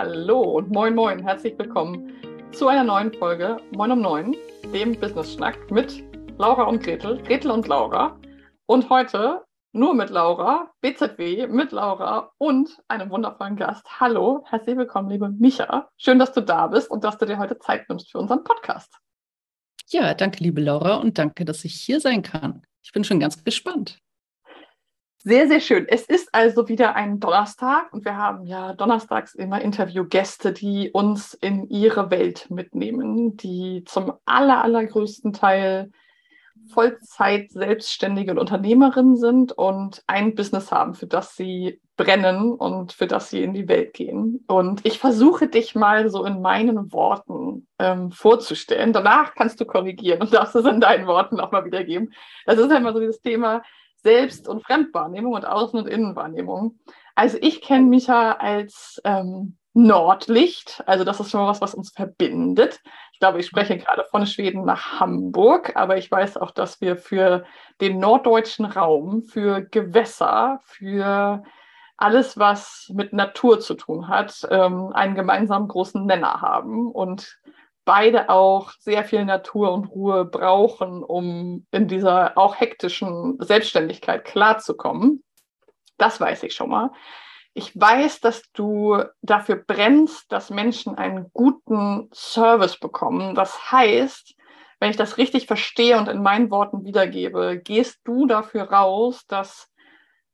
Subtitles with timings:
[0.00, 2.12] Hallo und moin moin, herzlich willkommen
[2.52, 4.36] zu einer neuen Folge Moin um Neun,
[4.72, 6.04] dem Business Schnack mit
[6.38, 8.16] Laura und Gretel, Gretel und Laura.
[8.66, 9.42] Und heute
[9.72, 13.84] nur mit Laura, BZW mit Laura und einem wundervollen Gast.
[13.98, 15.88] Hallo, herzlich willkommen, liebe Micha.
[15.96, 18.96] Schön, dass du da bist und dass du dir heute Zeit nimmst für unseren Podcast.
[19.88, 22.62] Ja, danke, liebe Laura, und danke, dass ich hier sein kann.
[22.84, 23.98] Ich bin schon ganz gespannt.
[25.28, 25.84] Sehr, sehr schön.
[25.86, 31.34] Es ist also wieder ein Donnerstag und wir haben ja donnerstags immer Interviewgäste, die uns
[31.34, 35.90] in ihre Welt mitnehmen, die zum aller, allergrößten Teil
[36.70, 43.06] Vollzeit selbstständige und Unternehmerinnen sind und ein Business haben, für das sie brennen und für
[43.06, 44.42] das sie in die Welt gehen.
[44.46, 48.94] Und ich versuche dich mal so in meinen Worten ähm, vorzustellen.
[48.94, 52.14] Danach kannst du korrigieren und darfst es in deinen Worten auch mal wiedergeben.
[52.46, 53.62] Das ist einmal so dieses Thema,
[54.02, 56.78] selbst- und Fremdwahrnehmung und Außen- und Innenwahrnehmung.
[57.14, 61.90] Also ich kenne mich ja als ähm, Nordlicht, also das ist schon was, was uns
[61.90, 62.80] verbindet.
[63.12, 66.96] Ich glaube, ich spreche gerade von Schweden nach Hamburg, aber ich weiß auch, dass wir
[66.96, 67.44] für
[67.80, 71.42] den norddeutschen Raum, für Gewässer, für
[71.96, 76.90] alles, was mit Natur zu tun hat, ähm, einen gemeinsamen großen Nenner haben.
[76.90, 77.40] Und
[77.88, 85.24] beide auch sehr viel Natur und Ruhe brauchen, um in dieser auch hektischen Selbstständigkeit klarzukommen.
[85.96, 86.90] Das weiß ich schon mal.
[87.54, 93.34] Ich weiß, dass du dafür brennst, dass Menschen einen guten Service bekommen.
[93.34, 94.34] Das heißt,
[94.80, 99.70] wenn ich das richtig verstehe und in meinen Worten wiedergebe, gehst du dafür raus, dass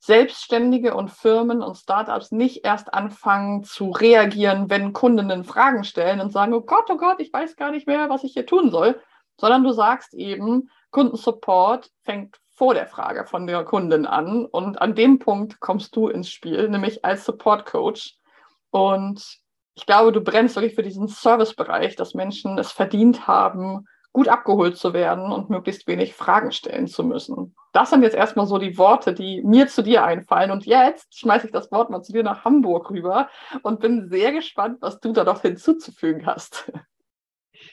[0.05, 6.31] Selbstständige und Firmen und Startups nicht erst anfangen zu reagieren, wenn Kundinnen Fragen stellen und
[6.31, 9.01] sagen, oh Gott, oh Gott, ich weiß gar nicht mehr, was ich hier tun soll,
[9.41, 14.95] sondern du sagst eben, Kundensupport fängt vor der Frage von der Kundin an und an
[14.95, 18.19] dem Punkt kommst du ins Spiel, nämlich als Support Coach.
[18.71, 19.39] Und
[19.75, 24.77] ich glaube, du brennst wirklich für diesen Servicebereich, dass Menschen es verdient haben, gut abgeholt
[24.77, 27.57] zu werden und möglichst wenig Fragen stellen zu müssen.
[27.73, 30.53] Das sind jetzt erstmal so die Worte, die mir zu dir einfallen.
[30.53, 33.29] Und jetzt schmeiße ich das Wort mal zu dir nach Hamburg rüber
[33.63, 36.73] und bin sehr gespannt, was du da noch hinzuzufügen hast.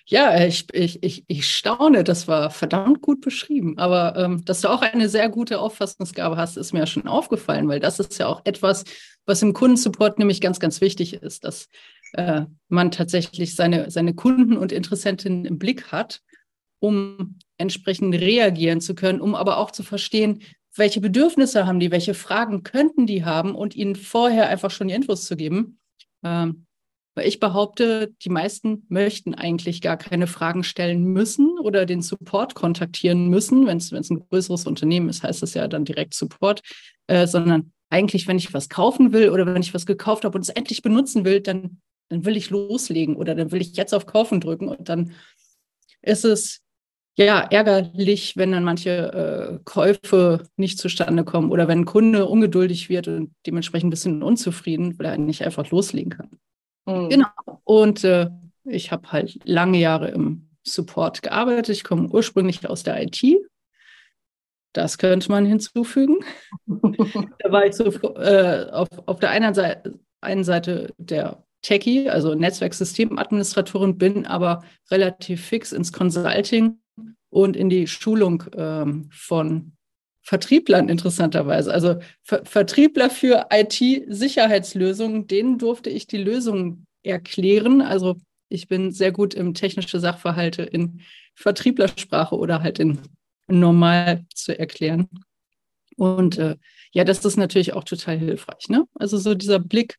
[0.06, 3.78] Ja, ich, ich, ich, ich staune, das war verdammt gut beschrieben.
[3.78, 7.68] Aber ähm, dass du auch eine sehr gute Auffassungsgabe hast, ist mir ja schon aufgefallen,
[7.68, 8.84] weil das ist ja auch etwas,
[9.28, 11.68] was im Kundensupport nämlich ganz, ganz wichtig ist, dass
[12.13, 16.22] äh, man tatsächlich seine, seine Kunden und Interessentinnen im Blick hat
[16.81, 20.42] um entsprechend reagieren zu können, um aber auch zu verstehen,
[20.75, 24.94] welche Bedürfnisse haben die, welche Fragen könnten die haben und ihnen vorher einfach schon die
[24.94, 25.80] Infos zu geben.
[26.24, 26.66] Ähm,
[27.14, 32.56] weil ich behaupte, die meisten möchten eigentlich gar keine Fragen stellen müssen oder den Support
[32.56, 33.68] kontaktieren müssen.
[33.68, 36.62] Wenn es ein größeres Unternehmen ist, heißt das ja dann direkt Support,
[37.08, 40.42] äh, sondern eigentlich, wenn ich was kaufen will oder wenn ich was gekauft habe und
[40.42, 44.06] es endlich benutzen will, dann, dann will ich loslegen oder dann will ich jetzt auf
[44.06, 45.12] Kaufen drücken und dann
[46.02, 46.62] ist es
[47.18, 52.90] ja, ärgerlich, wenn dann manche äh, Käufe nicht zustande kommen oder wenn ein Kunde ungeduldig
[52.90, 56.30] wird und dementsprechend ein bisschen unzufrieden, weil er nicht einfach loslegen kann.
[56.86, 57.10] Mhm.
[57.10, 57.28] Genau.
[57.64, 58.30] Und äh,
[58.64, 61.70] ich habe halt lange Jahre im Support gearbeitet.
[61.70, 63.22] Ich komme ursprünglich aus der IT.
[64.74, 66.20] Das könnte man hinzufügen.
[66.66, 67.86] da war ich so
[68.16, 75.46] äh, auf, auf der einen Seite, einen Seite der Techie, also Netzwerksystemadministratorin, bin aber relativ
[75.46, 76.81] fix ins Consulting
[77.31, 79.72] und in die Schulung ähm, von
[80.22, 81.74] Vertrieblern interessanterweise.
[81.74, 87.81] Also Ver Vertriebler für IT-Sicherheitslösungen, denen durfte ich die Lösung erklären.
[87.81, 88.18] Also
[88.50, 91.02] ich bin sehr gut im technische Sachverhalte in
[91.34, 93.00] Vertrieblersprache oder halt in
[93.48, 95.09] normal zu erklären.
[95.98, 96.58] Und äh,
[96.92, 98.69] ja, das ist natürlich auch total hilfreich.
[98.69, 98.86] Ne?
[98.96, 99.98] Also so dieser Blick,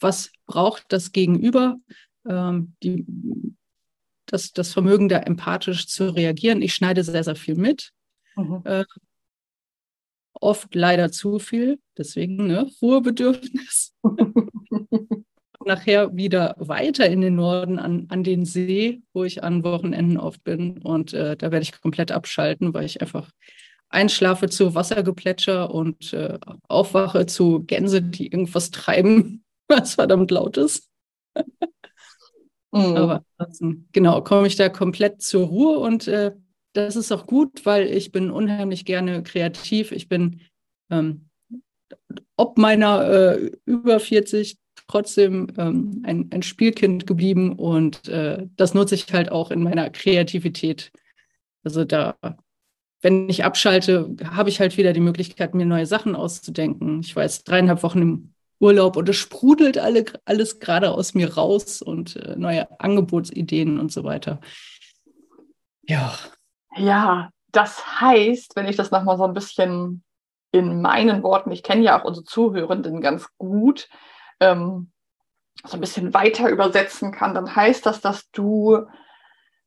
[0.00, 1.76] was braucht das Gegenüber?
[2.28, 3.06] Ähm, die
[4.26, 6.62] das, das Vermögen, da empathisch zu reagieren.
[6.62, 7.92] Ich schneide sehr, sehr viel mit.
[8.36, 8.62] Mhm.
[8.64, 8.84] Äh,
[10.32, 13.94] oft leider zu viel, deswegen ne, Ruhebedürfnis.
[15.64, 20.44] Nachher wieder weiter in den Norden an, an den See, wo ich an Wochenenden oft
[20.44, 20.78] bin.
[20.78, 23.30] Und äh, da werde ich komplett abschalten, weil ich einfach
[23.88, 26.38] einschlafe zu Wassergeplätscher und äh,
[26.68, 30.90] aufwache zu Gänse, die irgendwas treiben, was verdammt laut ist.
[32.74, 32.96] Mhm.
[32.96, 33.24] Aber
[33.92, 36.32] genau, komme ich da komplett zur Ruhe und äh,
[36.72, 39.92] das ist auch gut, weil ich bin unheimlich gerne kreativ.
[39.92, 40.40] Ich bin
[40.90, 41.28] ähm,
[42.36, 48.96] ob meiner äh, über 40 trotzdem ähm, ein, ein, Spielkind geblieben und äh, das nutze
[48.96, 50.92] ich halt auch in meiner Kreativität.
[51.62, 52.16] Also da,
[53.00, 57.00] wenn ich abschalte, habe ich halt wieder die Möglichkeit, mir neue Sachen auszudenken.
[57.00, 58.33] Ich war jetzt dreieinhalb Wochen im
[58.64, 63.92] Urlaub und es sprudelt alle, alles gerade aus mir raus und äh, neue Angebotsideen und
[63.92, 64.40] so weiter.
[65.82, 66.14] Ja.
[66.76, 70.02] Ja, das heißt, wenn ich das nochmal so ein bisschen
[70.50, 73.88] in meinen Worten, ich kenne ja auch unsere Zuhörenden ganz gut,
[74.40, 74.90] ähm,
[75.64, 78.86] so ein bisschen weiter übersetzen kann, dann heißt das, dass du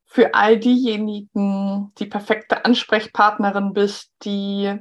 [0.06, 4.76] für all diejenigen die perfekte Ansprechpartnerin bist, die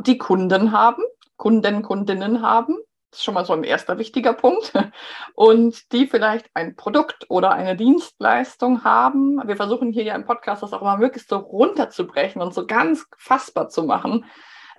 [0.00, 1.02] die Kunden haben,
[1.36, 2.76] Kunden, Kundinnen haben.
[3.10, 4.72] Das ist schon mal so ein erster wichtiger Punkt.
[5.34, 9.40] Und die vielleicht ein Produkt oder eine Dienstleistung haben.
[9.46, 13.06] Wir versuchen hier ja im Podcast das auch mal möglichst so runterzubrechen und so ganz
[13.18, 14.24] fassbar zu machen.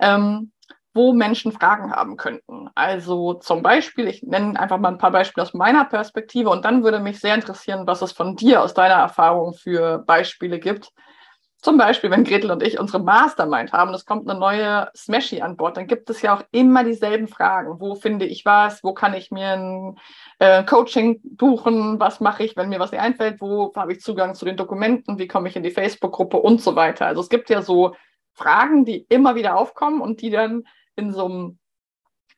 [0.00, 0.52] Ähm,
[0.94, 2.68] wo Menschen Fragen haben könnten.
[2.74, 6.84] Also zum Beispiel, ich nenne einfach mal ein paar Beispiele aus meiner Perspektive und dann
[6.84, 10.90] würde mich sehr interessieren, was es von dir aus deiner Erfahrung für Beispiele gibt.
[11.62, 15.56] Zum Beispiel, wenn Gretel und ich unsere Mastermind haben, es kommt eine neue Smashy an
[15.56, 17.80] Bord, dann gibt es ja auch immer dieselben Fragen.
[17.80, 18.82] Wo finde ich was?
[18.82, 19.98] Wo kann ich mir ein
[20.40, 22.00] äh, Coaching buchen?
[22.00, 23.40] Was mache ich, wenn mir was nicht einfällt?
[23.40, 25.20] Wo habe ich Zugang zu den Dokumenten?
[25.20, 27.06] Wie komme ich in die Facebook-Gruppe und so weiter?
[27.06, 27.94] Also es gibt ja so
[28.32, 30.64] Fragen, die immer wieder aufkommen und die dann
[30.96, 31.58] in so, einem,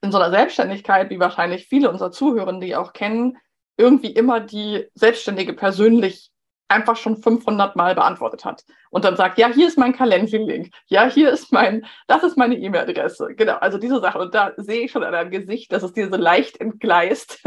[0.03, 3.39] in so einer Selbstständigkeit, wie wahrscheinlich viele unserer Zuhörer, die auch kennen,
[3.79, 6.31] irgendwie immer die Selbstständige persönlich
[6.69, 8.65] einfach schon 500 Mal beantwortet hat.
[8.91, 12.57] Und dann sagt, ja, hier ist mein Calendly-Link, ja, hier ist mein, das ist meine
[12.57, 14.19] E-Mail-Adresse, genau, also diese Sache.
[14.19, 17.43] Und da sehe ich schon an deinem Gesicht, dass es dir so leicht entgleist.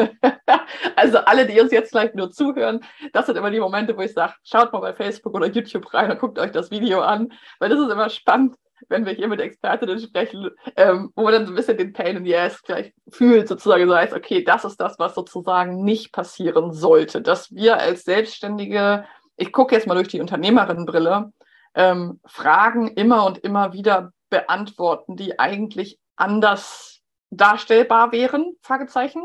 [0.96, 2.82] also alle, die uns jetzt vielleicht nur zuhören,
[3.14, 6.12] das sind immer die Momente, wo ich sage, schaut mal bei Facebook oder YouTube rein
[6.12, 8.56] und guckt euch das Video an, weil das ist immer spannend,
[8.90, 12.18] wenn wir hier mit Expertinnen sprechen, ähm, wo man dann so ein bisschen den Pain
[12.18, 16.12] in the Ass gleich fühlt, sozusagen so heißt, okay, das ist das, was sozusagen nicht
[16.12, 21.32] passieren sollte, dass wir als Selbstständige, ich gucke jetzt mal durch die Unternehmerinnenbrille,
[21.76, 29.24] ähm, Fragen immer und immer wieder beantworten, die eigentlich anders darstellbar wären, Fragezeichen.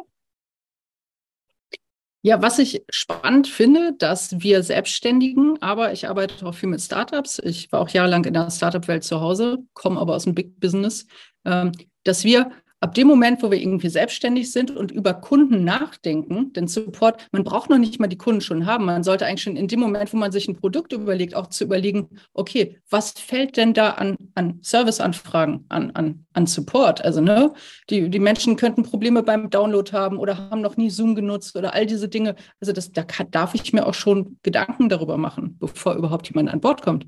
[2.25, 7.41] Ja, was ich spannend finde, dass wir Selbstständigen, aber ich arbeite auch viel mit Startups.
[7.41, 11.07] Ich war auch jahrelang in der Startup-Welt zu Hause, komme aber aus dem Big Business,
[11.45, 11.73] ähm,
[12.05, 12.53] dass wir
[12.83, 17.45] ab dem Moment, wo wir irgendwie selbstständig sind und über Kunden nachdenken, denn Support, man
[17.45, 18.87] braucht noch nicht mal die Kunden schon haben.
[18.87, 21.63] Man sollte eigentlich schon in dem Moment, wo man sich ein Produkt überlegt, auch zu
[21.63, 27.05] überlegen, okay, was fällt denn da an, an Serviceanfragen, an, an, an Support?
[27.05, 27.53] Also, ne,
[27.89, 31.75] die, die Menschen könnten Probleme beim Download haben oder haben noch nie Zoom genutzt oder
[31.75, 32.35] all diese Dinge.
[32.61, 36.53] Also, das, da kann, darf ich mir auch schon Gedanken darüber machen, bevor überhaupt jemand
[36.53, 37.07] an Bord kommt.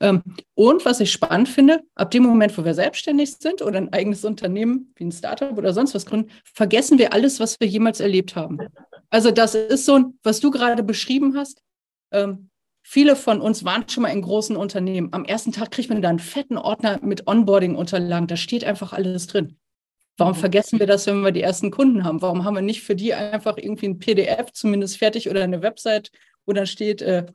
[0.00, 0.22] Ähm,
[0.54, 4.24] und was ich spannend finde, ab dem Moment, wo wir selbstständig sind oder ein eigenes
[4.24, 8.36] Unternehmen wie ein Startup oder sonst was gründen, vergessen wir alles, was wir jemals erlebt
[8.36, 8.58] haben.
[9.10, 11.62] Also das ist so, was du gerade beschrieben hast.
[12.12, 12.50] Ähm,
[12.82, 15.08] viele von uns waren schon mal in großen Unternehmen.
[15.12, 18.26] Am ersten Tag kriegt man da einen fetten Ordner mit Onboarding-Unterlagen.
[18.26, 19.56] Da steht einfach alles drin.
[20.16, 22.22] Warum vergessen wir das, wenn wir die ersten Kunden haben?
[22.22, 26.12] Warum haben wir nicht für die einfach irgendwie ein PDF zumindest fertig oder eine Website,
[26.46, 27.26] wo dann steht, äh,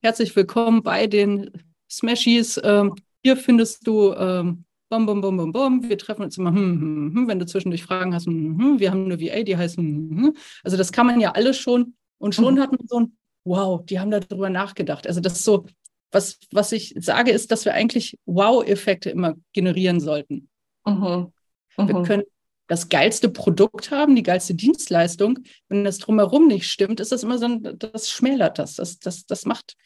[0.00, 1.50] herzlich willkommen bei den
[1.96, 6.50] Smashies, ähm, hier findest du ähm, bom, bom, bom, bom, bom, wir treffen uns immer,
[6.50, 9.56] hm, hm, hm, wenn du zwischendurch Fragen hast, hm, hm, wir haben eine VA, die
[9.56, 10.36] heißt, hm, hm, hm.
[10.62, 12.60] also das kann man ja alles schon und schon mhm.
[12.60, 15.06] hat man so ein, wow, die haben darüber nachgedacht.
[15.06, 15.66] Also das ist so,
[16.10, 20.48] was, was ich sage, ist, dass wir eigentlich Wow-Effekte immer generieren sollten.
[20.86, 21.32] Mhm.
[21.76, 21.88] Mhm.
[21.88, 22.22] Wir können
[22.66, 25.40] das geilste Produkt haben, die geilste Dienstleistung.
[25.68, 28.76] Wenn das drumherum nicht stimmt, ist das immer so ein, das schmälert das.
[28.76, 29.76] Das, das, das macht,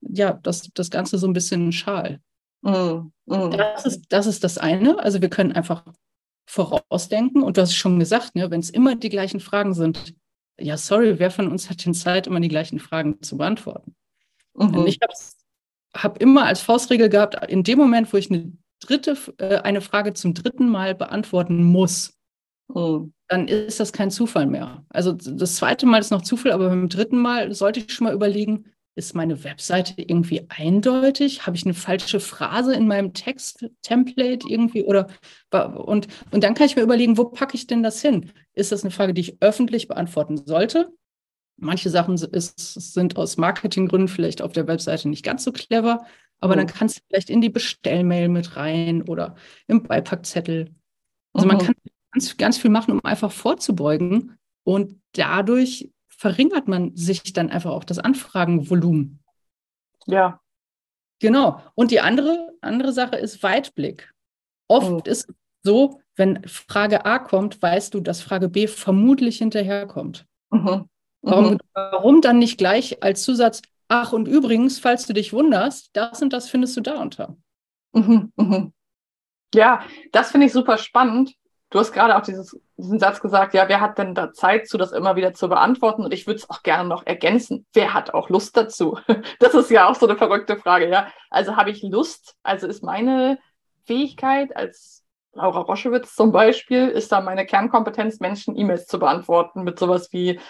[0.00, 2.20] ja, das, das Ganze so ein bisschen schal.
[2.62, 3.50] Mm, mm.
[3.50, 4.98] Das, ist, das ist das eine.
[4.98, 5.84] Also wir können einfach
[6.48, 7.42] vorausdenken.
[7.42, 10.14] Und du hast schon gesagt, ne, wenn es immer die gleichen Fragen sind,
[10.58, 13.94] ja, sorry, wer von uns hat denn Zeit, immer die gleichen Fragen zu beantworten?
[14.54, 14.86] Mhm.
[14.86, 15.12] Ich habe
[15.94, 20.14] hab immer als Faustregel gehabt, in dem Moment, wo ich eine dritte, äh, eine Frage
[20.14, 22.16] zum dritten Mal beantworten muss,
[22.68, 23.12] mhm.
[23.28, 24.84] dann ist das kein Zufall mehr.
[24.88, 28.14] Also das zweite Mal ist noch Zufall, aber beim dritten Mal sollte ich schon mal
[28.14, 28.64] überlegen,
[28.98, 31.46] ist meine Webseite irgendwie eindeutig?
[31.46, 34.84] Habe ich eine falsche Phrase in meinem Text-Template irgendwie?
[34.84, 35.06] Oder
[35.52, 38.32] und, und dann kann ich mir überlegen, wo packe ich denn das hin?
[38.54, 40.92] Ist das eine Frage, die ich öffentlich beantworten sollte?
[41.56, 46.04] Manche Sachen ist, sind aus Marketinggründen vielleicht auf der Webseite nicht ganz so clever,
[46.40, 46.58] aber mhm.
[46.58, 49.36] dann kannst du vielleicht in die Bestellmail mit rein oder
[49.68, 50.74] im Beipackzettel.
[51.32, 51.54] Also mhm.
[51.54, 51.74] man kann
[52.12, 57.84] ganz, ganz viel machen, um einfach vorzubeugen und dadurch verringert man sich dann einfach auch
[57.84, 59.22] das Anfragenvolumen.
[60.06, 60.40] Ja.
[61.20, 61.62] Genau.
[61.76, 64.12] Und die andere, andere Sache ist Weitblick.
[64.66, 65.00] Oft oh.
[65.04, 65.32] ist
[65.62, 70.26] so, wenn Frage A kommt, weißt du, dass Frage B vermutlich hinterherkommt.
[70.50, 70.88] Mhm.
[71.22, 71.58] Warum, mhm.
[71.74, 76.32] warum dann nicht gleich als Zusatz, ach und übrigens, falls du dich wunderst, das und
[76.32, 77.36] das findest du da unter.
[77.92, 78.32] Mhm.
[78.36, 78.72] Mhm.
[79.54, 81.34] Ja, das finde ich super spannend,
[81.70, 84.78] Du hast gerade auch dieses, diesen Satz gesagt, ja, wer hat denn da Zeit zu,
[84.78, 86.02] das immer wieder zu beantworten?
[86.04, 87.66] Und ich würde es auch gerne noch ergänzen.
[87.74, 88.98] Wer hat auch Lust dazu?
[89.38, 91.08] Das ist ja auch so eine verrückte Frage, ja.
[91.30, 92.36] Also habe ich Lust?
[92.42, 93.38] Also ist meine
[93.84, 99.78] Fähigkeit als Laura Roschewitz zum Beispiel, ist da meine Kernkompetenz, Menschen E-Mails zu beantworten mit
[99.78, 100.40] sowas wie,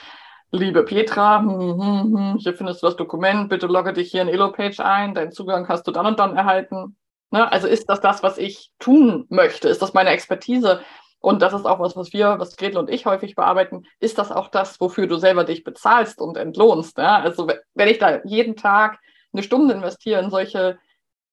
[0.50, 4.28] liebe Petra, hm, hm, hm, hier findest du das Dokument, bitte logge dich hier in
[4.28, 6.96] Elo-Page ein, deinen Zugang hast du dann und dann erhalten.
[7.30, 7.50] Ne?
[7.50, 9.68] Also ist das das, was ich tun möchte?
[9.68, 10.80] Ist das meine Expertise?
[11.20, 13.84] Und das ist auch was, was wir, was Gretel und ich häufig bearbeiten.
[13.98, 16.96] Ist das auch das, wofür du selber dich bezahlst und entlohnst?
[16.98, 17.18] Ja?
[17.18, 18.98] Also wenn ich da jeden Tag
[19.32, 20.78] eine Stunde investiere in solche,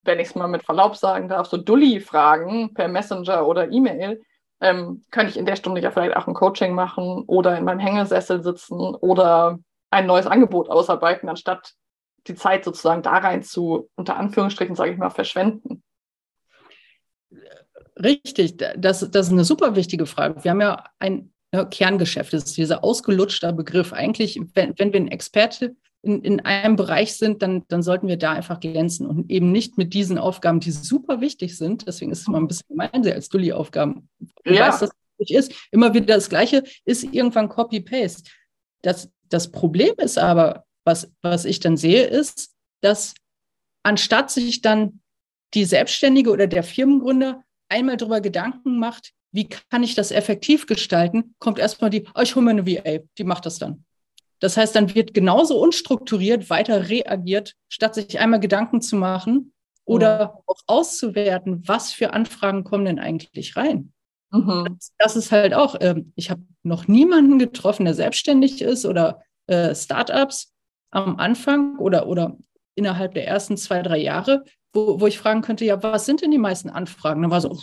[0.03, 4.21] wenn ich es mal mit Verlaub sagen darf, so Dulli-Fragen per Messenger oder E-Mail,
[4.61, 7.79] ähm, könnte ich in der Stunde ja vielleicht auch ein Coaching machen oder in meinem
[7.79, 9.59] Hängesessel sitzen oder
[9.91, 11.73] ein neues Angebot ausarbeiten, anstatt
[12.27, 15.83] die Zeit sozusagen da rein zu, unter Anführungsstrichen, sage ich mal, verschwenden.
[18.01, 20.43] Richtig, das, das ist eine super wichtige Frage.
[20.43, 23.93] Wir haben ja ein ne, Kerngeschäft, das ist dieser ausgelutschte Begriff.
[23.93, 28.17] Eigentlich, wenn, wenn wir ein Experte in, in einem Bereich sind, dann, dann sollten wir
[28.17, 31.87] da einfach glänzen und eben nicht mit diesen Aufgaben, die super wichtig sind.
[31.87, 34.09] Deswegen ist es immer ein bisschen gemein, als Dulli-Aufgaben.
[34.45, 34.67] Ja.
[34.67, 34.91] Weiß, das
[35.29, 35.53] ist.
[35.71, 38.29] Immer wieder das Gleiche ist irgendwann Copy-Paste.
[38.81, 43.13] Das, das Problem ist aber, was, was ich dann sehe, ist, dass
[43.83, 44.99] anstatt sich dann
[45.53, 51.35] die Selbstständige oder der Firmengründer einmal darüber Gedanken macht, wie kann ich das effektiv gestalten,
[51.39, 53.83] kommt erstmal die, oh, ich hole mir eine VA, die macht das dann.
[54.39, 59.53] Das heißt, dann wird genauso unstrukturiert weiter reagiert, statt sich einmal Gedanken zu machen
[59.85, 60.41] oder mhm.
[60.47, 63.93] auch auszuwerten, was für Anfragen kommen denn eigentlich rein.
[64.31, 64.77] Mhm.
[64.77, 69.21] Das, das, ist halt auch, äh, ich habe noch niemanden getroffen, der selbstständig ist oder
[69.47, 70.53] äh, Startups
[70.91, 72.37] am Anfang oder, oder
[72.75, 74.43] innerhalb der ersten zwei, drei Jahre,
[74.75, 77.21] wo, wo ich fragen könnte, ja, was sind denn die meisten Anfragen?
[77.21, 77.57] Dann war so,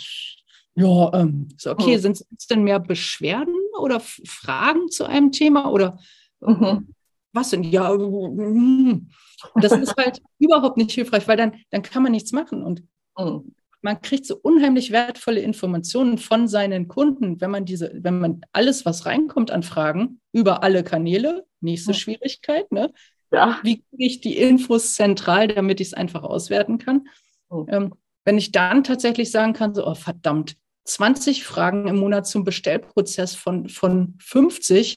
[0.75, 2.01] ja, ähm, so, okay, mhm.
[2.01, 5.99] sind es denn mehr Beschwerden oder Fragen zu einem Thema oder
[6.41, 6.95] mhm.
[7.33, 7.63] was denn?
[7.63, 9.09] Ja, mm.
[9.57, 12.83] das ist halt überhaupt nicht hilfreich, weil dann, dann kann man nichts machen und
[13.19, 13.55] mhm.
[13.83, 18.87] man kriegt so unheimlich wertvolle Informationen von seinen Kunden, wenn man diese, wenn man alles,
[18.87, 21.97] was reinkommt an Fragen über alle Kanäle, nächste mhm.
[21.97, 22.93] Schwierigkeit, ne?
[23.33, 23.59] Ja.
[23.63, 27.09] Wie kriege ich die Infos zentral, damit ich es einfach auswerten kann?
[27.51, 27.67] Mhm.
[27.69, 32.45] Ähm, wenn ich dann tatsächlich sagen kann, so, oh verdammt, 20 Fragen im Monat zum
[32.45, 34.97] Bestellprozess von, von 50,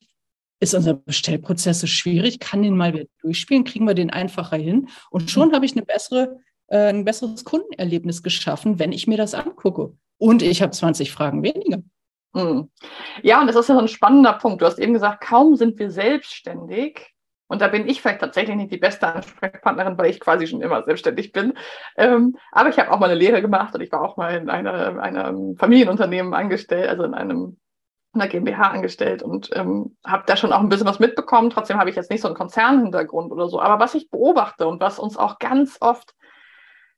[0.60, 4.90] ist unser Bestellprozess so schwierig, kann den mal wieder durchspielen, kriegen wir den einfacher hin.
[5.12, 5.28] Und mhm.
[5.28, 9.96] schon habe ich eine bessere, äh, ein besseres Kundenerlebnis geschaffen, wenn ich mir das angucke.
[10.18, 11.84] Und ich habe 20 Fragen weniger.
[12.34, 12.70] Mhm.
[13.22, 14.62] Ja, und das ist ja so ein spannender Punkt.
[14.62, 17.15] Du hast eben gesagt, kaum sind wir selbstständig,
[17.48, 20.84] und da bin ich vielleicht tatsächlich nicht die beste Ansprechpartnerin, weil ich quasi schon immer
[20.84, 21.54] selbstständig bin.
[21.96, 24.50] Ähm, aber ich habe auch mal eine Lehre gemacht und ich war auch mal in
[24.50, 27.58] einer, einem Familienunternehmen angestellt, also in einem
[28.16, 31.50] einer GmbH angestellt und ähm, habe da schon auch ein bisschen was mitbekommen.
[31.50, 33.60] Trotzdem habe ich jetzt nicht so einen Konzernhintergrund oder so.
[33.60, 36.16] Aber was ich beobachte und was uns auch ganz oft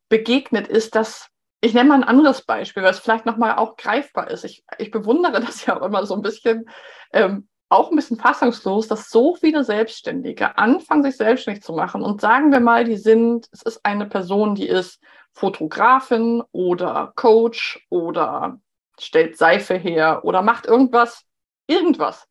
[0.10, 4.46] begegnet, ist, dass ich nenne mal ein anderes Beispiel, es vielleicht nochmal auch greifbar ist.
[4.46, 6.70] Ich, ich bewundere das ja auch immer so ein bisschen.
[7.12, 12.02] Ähm, auch ein bisschen fassungslos, dass so viele Selbstständige anfangen, sich selbstständig zu machen.
[12.02, 15.02] Und sagen wir mal, die sind, es ist eine Person, die ist
[15.34, 18.60] Fotografin oder Coach oder
[19.00, 21.24] stellt Seife her oder macht irgendwas,
[21.68, 22.28] irgendwas.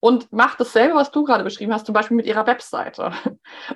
[0.00, 3.12] Und macht dasselbe, was du gerade beschrieben hast, zum Beispiel mit ihrer Webseite.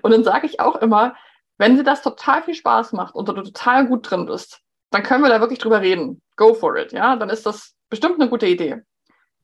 [0.03, 1.17] Und dann sage ich auch immer,
[1.59, 4.61] wenn sie das total viel Spaß macht und du total gut drin bist,
[4.91, 6.23] dann können wir da wirklich drüber reden.
[6.37, 7.17] Go for it, ja?
[7.17, 8.83] Dann ist das bestimmt eine gute Idee.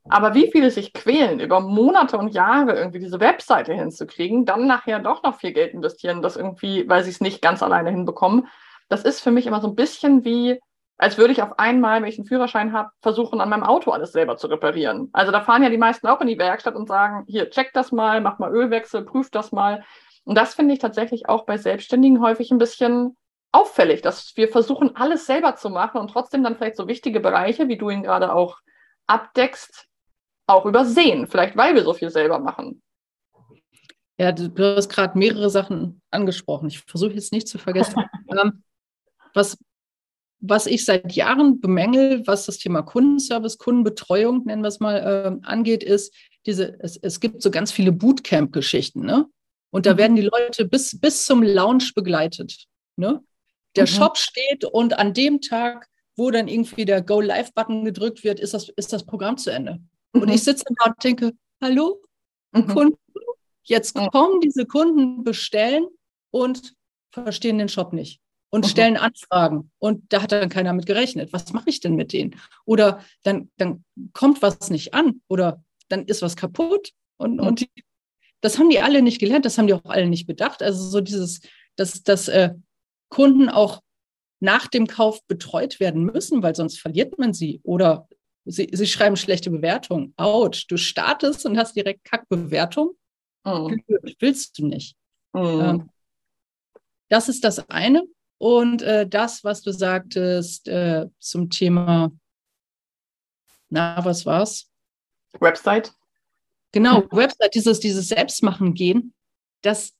[0.09, 5.01] Aber wie viele sich quälen, über Monate und Jahre irgendwie diese Webseite hinzukriegen, dann nachher
[5.01, 8.49] doch noch viel Geld investieren, das irgendwie, weil sie es nicht ganz alleine hinbekommen,
[8.89, 10.61] das ist für mich immer so ein bisschen wie,
[10.97, 14.13] als würde ich auf einmal, wenn ich einen Führerschein habe, versuchen, an meinem Auto alles
[14.13, 15.11] selber zu reparieren.
[15.13, 17.93] Also da fahren ja die meisten auch in die Werkstatt und sagen, hier, check das
[17.93, 19.85] mal, mach mal Ölwechsel, prüf das mal.
[20.25, 23.17] Und das finde ich tatsächlich auch bei Selbstständigen häufig ein bisschen
[23.53, 27.69] auffällig, dass wir versuchen, alles selber zu machen und trotzdem dann vielleicht so wichtige Bereiche,
[27.69, 28.59] wie du ihn gerade auch
[29.07, 29.88] abdeckst,
[30.49, 32.83] auch übersehen, vielleicht weil wir so viel selber machen.
[34.19, 36.69] Ja, du, hast gerade mehrere Sachen angesprochen.
[36.69, 38.03] Ich versuche jetzt nicht zu vergessen.
[38.31, 38.63] Ähm,
[39.33, 39.57] was,
[40.41, 45.47] was ich seit Jahren bemängel, was das Thema Kundenservice, Kundenbetreuung, nennen wir es mal, äh,
[45.47, 46.15] angeht, ist,
[46.45, 49.27] diese, es, es gibt so ganz viele Bootcamp-Geschichten, ne?
[49.71, 49.99] Und da mhm.
[49.99, 52.67] werden die Leute bis, bis zum Launch begleitet.
[52.97, 53.23] Ne?
[53.77, 53.89] Der mhm.
[53.89, 58.69] Shop steht und an dem Tag, wo dann irgendwie der Go-Live-Button gedrückt wird, ist das,
[58.71, 59.81] ist das Programm zu Ende.
[60.13, 60.23] Mhm.
[60.23, 62.01] Und ich sitze da und denke, hallo,
[62.53, 62.67] mhm.
[62.67, 62.99] Kunden,
[63.65, 65.87] jetzt kommen diese Kunden bestellen
[66.31, 66.75] und
[67.13, 68.21] verstehen den Shop nicht.
[68.51, 68.69] und mhm.
[68.69, 69.71] stellen Anfragen.
[69.79, 71.33] Und da hat dann keiner mit gerechnet.
[71.33, 72.37] Was mache ich denn mit denen?
[72.65, 76.93] Oder dann, dann kommt was nicht an oder dann ist was kaputt.
[77.17, 77.47] Und, mhm.
[77.47, 77.71] und die,
[78.41, 80.63] das haben die alle nicht gelernt, das haben die auch alle nicht bedacht.
[80.63, 81.41] Also so dieses,
[81.77, 82.55] dass, dass äh,
[83.11, 83.83] Kunden auch
[84.41, 87.61] nach dem Kauf betreut werden müssen, weil sonst verliert man sie.
[87.65, 88.09] Oder
[88.49, 90.15] sie, sie schreiben schlechte Bewertungen.
[90.17, 90.65] Out.
[90.69, 92.93] Du startest und hast direkt Kackbewertung.
[93.45, 93.83] Mhm.
[94.19, 94.97] Willst du nicht.
[95.33, 95.61] Mhm.
[95.61, 95.91] Ähm,
[97.09, 98.05] das ist das eine.
[98.39, 102.13] Und äh, das, was du sagtest äh, zum Thema,
[103.69, 104.71] na, was war's?
[105.41, 105.93] Website.
[106.73, 109.15] Genau, Website, dieses, dieses Selbstmachen gehen,
[109.63, 109.95] das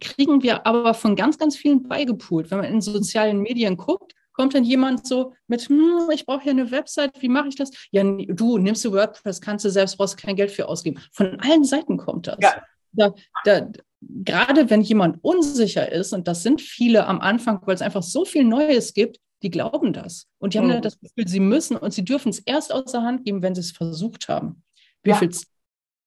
[0.00, 2.50] kriegen wir aber von ganz, ganz vielen beigepult.
[2.50, 6.52] Wenn man in sozialen Medien guckt, kommt dann jemand so mit, hm, ich brauche hier
[6.52, 7.70] eine Website, wie mache ich das?
[7.90, 11.00] Ja, du nimmst du WordPress, kannst du selbst, brauchst kein Geld für ausgeben.
[11.12, 12.38] Von allen Seiten kommt das.
[12.40, 12.62] Ja.
[12.94, 13.68] Da, da,
[14.00, 18.24] gerade wenn jemand unsicher ist, und das sind viele am Anfang, weil es einfach so
[18.24, 20.28] viel Neues gibt, die glauben das.
[20.38, 20.82] Und die haben mhm.
[20.82, 23.60] das Gefühl, sie müssen und sie dürfen es erst aus der Hand geben, wenn sie
[23.60, 24.62] es versucht haben.
[25.02, 25.16] Wie ja.
[25.16, 25.30] viel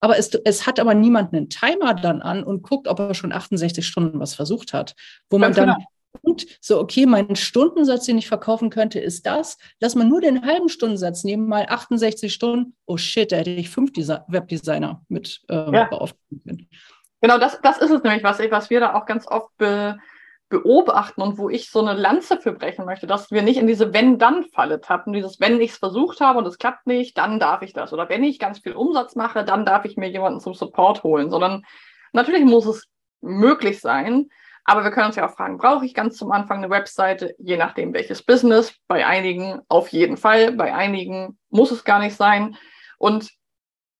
[0.02, 3.32] aber es, es, hat aber niemand einen Timer dann an und guckt, ob er schon
[3.32, 4.94] 68 Stunden was versucht hat.
[5.32, 5.88] Wo man dann genau.
[6.62, 9.58] So, okay, mein Stundensatz, den ich verkaufen könnte, ist das.
[9.80, 12.76] Lass mal nur den halben Stundensatz nehmen, mal 68 Stunden.
[12.86, 15.86] Oh shit, da hätte ich fünf Webdesigner mit ähm, ja.
[15.86, 16.70] beauftragen können.
[17.22, 19.98] Genau, das, das ist es nämlich, was, was wir da auch ganz oft be,
[20.50, 23.94] beobachten und wo ich so eine Lanze für brechen möchte, dass wir nicht in diese
[23.94, 25.12] Wenn-Dann-Falle tappen.
[25.12, 27.94] Dieses, wenn ich es versucht habe und es klappt nicht, dann darf ich das.
[27.94, 31.32] Oder wenn ich ganz viel Umsatz mache, dann darf ich mir jemanden zum Support holen.
[31.32, 31.66] Sondern
[32.14, 32.88] natürlich muss es
[33.22, 34.30] möglich sein,
[34.66, 37.56] aber wir können uns ja auch fragen, brauche ich ganz zum Anfang eine Webseite, je
[37.56, 38.76] nachdem welches Business.
[38.88, 42.58] Bei einigen auf jeden Fall, bei einigen muss es gar nicht sein.
[42.98, 43.30] Und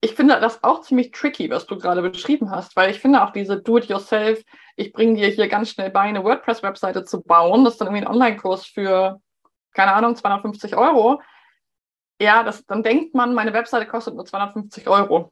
[0.02, 3.32] ich finde das auch ziemlich tricky, was du gerade beschrieben hast, weil ich finde auch
[3.32, 4.44] diese Do-it-yourself,
[4.76, 8.06] ich bringe dir hier ganz schnell bei, eine WordPress-Webseite zu bauen, das ist dann irgendwie
[8.06, 9.22] ein Online-Kurs für,
[9.72, 11.22] keine Ahnung, 250 Euro.
[12.20, 15.32] Ja, das, dann denkt man, meine Webseite kostet nur 250 Euro.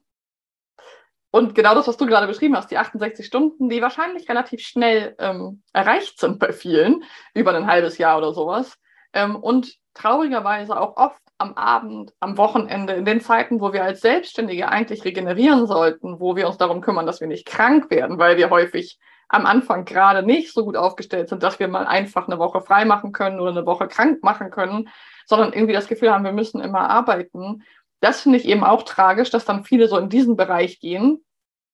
[1.36, 5.16] Und genau das, was du gerade beschrieben hast, die 68 Stunden, die wahrscheinlich relativ schnell
[5.18, 8.78] ähm, erreicht sind bei vielen, über ein halbes Jahr oder sowas.
[9.14, 14.02] Ähm, und traurigerweise auch oft am Abend, am Wochenende, in den Zeiten, wo wir als
[14.02, 18.38] Selbstständige eigentlich regenerieren sollten, wo wir uns darum kümmern, dass wir nicht krank werden, weil
[18.38, 22.38] wir häufig am Anfang gerade nicht so gut aufgestellt sind, dass wir mal einfach eine
[22.38, 24.88] Woche frei machen können oder eine Woche krank machen können,
[25.26, 27.64] sondern irgendwie das Gefühl haben, wir müssen immer arbeiten.
[28.04, 31.24] Das finde ich eben auch tragisch, dass dann viele so in diesen Bereich gehen,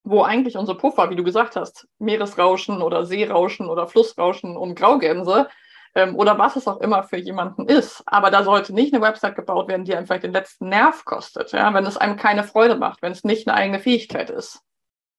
[0.04, 5.48] wo eigentlich unsere Puffer, wie du gesagt hast, Meeresrauschen oder Seerauschen oder Flussrauschen und Graugänse,
[5.96, 8.04] ähm, oder was es auch immer für jemanden ist.
[8.06, 11.74] Aber da sollte nicht eine Website gebaut werden, die einfach den letzten Nerv kostet, ja?
[11.74, 14.62] wenn es einem keine Freude macht, wenn es nicht eine eigene Fähigkeit ist.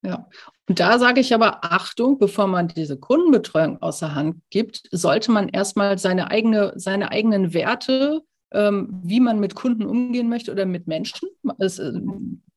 [0.02, 0.28] Ja,
[0.68, 5.48] und da sage ich aber Achtung, bevor man diese Kundenbetreuung außer Hand gibt, sollte man
[5.48, 11.28] erstmal seine, eigene, seine eigenen Werte wie man mit Kunden umgehen möchte oder mit Menschen.
[11.58, 11.92] Es, äh,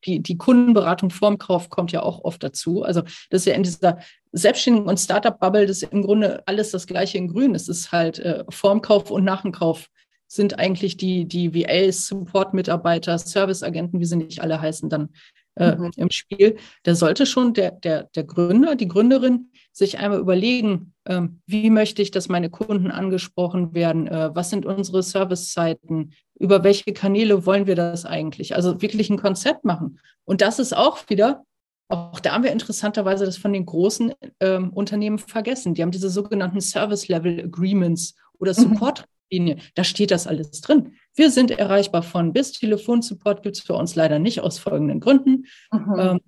[0.06, 2.84] die, die Kundenberatung vorm Kauf kommt ja auch oft dazu.
[2.84, 4.00] Also das ist ja in dieser
[4.32, 7.56] Selbstständigen- und Startup-Bubble, das ist im Grunde alles das Gleiche in Grün.
[7.56, 9.88] Es ist halt äh, vorm Kauf und nach dem Kauf
[10.28, 15.10] sind eigentlich die, die VAs, Support-Mitarbeiter, Serviceagenten, wie sie nicht alle heißen, dann
[15.56, 15.92] äh, mhm.
[15.96, 16.58] im Spiel.
[16.84, 22.02] Da sollte schon der, der, der Gründer, die Gründerin sich einmal überlegen, ähm, wie möchte
[22.02, 24.08] ich, dass meine Kunden angesprochen werden?
[24.08, 26.14] Äh, was sind unsere Servicezeiten?
[26.40, 28.56] Über welche Kanäle wollen wir das eigentlich?
[28.56, 30.00] Also wirklich ein Konzept machen.
[30.26, 31.44] Und das ist auch wieder,
[31.90, 35.74] auch da haben wir interessanterweise das von den großen ähm, Unternehmen vergessen.
[35.74, 38.62] Die haben diese sogenannten Service Level Agreements oder mhm.
[38.62, 39.58] Support Linie.
[39.76, 40.93] Da steht das alles drin.
[41.16, 42.52] Wir sind erreichbar von bis.
[42.54, 45.46] Telefonsupport gibt es für uns leider nicht aus folgenden Gründen.
[45.72, 45.96] Mhm.
[45.98, 46.20] Ähm,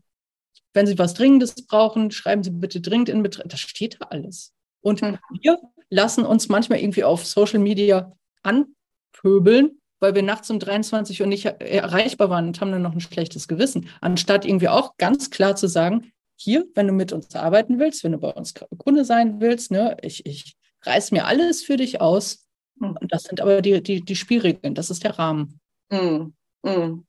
[0.74, 3.46] wenn Sie was Dringendes brauchen, schreiben Sie bitte dringend in Betrieb.
[3.48, 4.54] Das steht da alles.
[4.82, 5.18] Und mhm.
[5.42, 11.28] wir lassen uns manchmal irgendwie auf Social Media anpöbeln, weil wir nachts um 23 Uhr
[11.28, 13.90] nicht erreichbar waren und haben dann noch ein schlechtes Gewissen.
[14.02, 18.12] Anstatt irgendwie auch ganz klar zu sagen, hier, wenn du mit uns arbeiten willst, wenn
[18.12, 22.45] du bei uns Kunde sein willst, ne, ich, ich reiß mir alles für dich aus,
[22.80, 25.60] und das sind aber die, die, die Spielregeln, das ist der Rahmen.
[25.90, 26.34] Mm,
[26.64, 27.06] mm.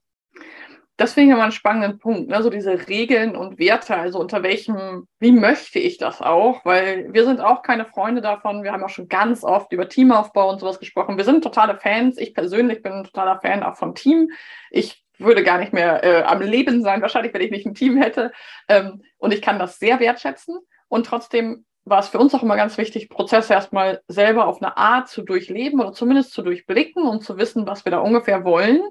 [0.97, 2.41] Das finde ich immer einen spannenden Punkt, ne?
[2.41, 6.65] so diese Regeln und Werte, also unter welchem, wie möchte ich das auch?
[6.65, 8.63] Weil wir sind auch keine Freunde davon.
[8.63, 11.17] Wir haben auch schon ganz oft über Teamaufbau und sowas gesprochen.
[11.17, 12.17] Wir sind totale Fans.
[12.17, 14.31] Ich persönlich bin ein totaler Fan auch von Team.
[14.71, 18.01] Ich würde gar nicht mehr äh, am Leben sein, wahrscheinlich, wenn ich nicht ein Team
[18.01, 18.31] hätte.
[18.67, 20.57] Ähm, und ich kann das sehr wertschätzen.
[20.87, 24.77] Und trotzdem war es für uns auch immer ganz wichtig, Prozesse erstmal selber auf eine
[24.77, 28.81] Art zu durchleben oder zumindest zu durchblicken und zu wissen, was wir da ungefähr wollen.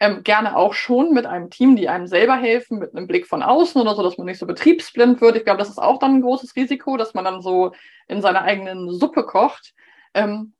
[0.00, 3.42] Ähm, gerne auch schon mit einem Team, die einem selber helfen, mit einem Blick von
[3.42, 5.36] außen oder so, dass man nicht so betriebsblind wird.
[5.36, 7.72] Ich glaube, das ist auch dann ein großes Risiko, dass man dann so
[8.08, 9.74] in seiner eigenen Suppe kocht.
[10.14, 10.54] Ähm,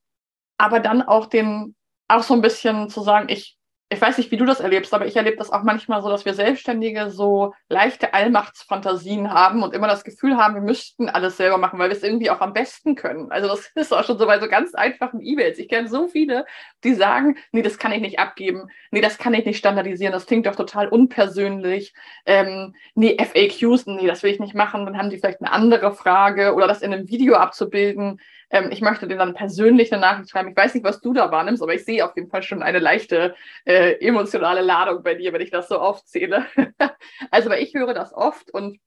[0.59, 1.75] aber dann auch den,
[2.07, 3.57] auch so ein bisschen zu sagen, ich
[3.93, 6.25] ich weiß nicht, wie du das erlebst, aber ich erlebe das auch manchmal so, dass
[6.25, 11.59] wir Selbstständige so leichte Allmachtsfantasien haben und immer das Gefühl haben, wir müssten alles selber
[11.59, 13.31] machen, weil wir es irgendwie auch am besten können.
[13.31, 15.59] Also das ist auch schon so bei so ganz einfachen E-Mails.
[15.59, 16.47] Ich kenne so viele,
[16.85, 20.27] die sagen, nee, das kann ich nicht abgeben, nee, das kann ich nicht standardisieren, das
[20.27, 21.93] klingt doch total unpersönlich,
[22.25, 25.93] ähm, nee, FAQs, nee, das will ich nicht machen, dann haben die vielleicht eine andere
[25.93, 28.21] Frage oder das in einem Video abzubilden
[28.53, 30.51] ähm, ich möchte dir dann persönlich eine Nachricht schreiben.
[30.51, 32.79] Ich weiß nicht, was du da wahrnimmst, aber ich sehe auf jeden Fall schon eine
[32.79, 33.35] leichte
[33.65, 36.47] äh, emotionale Ladung bei dir, wenn ich das so aufzähle.
[37.31, 38.79] also, weil ich höre das oft und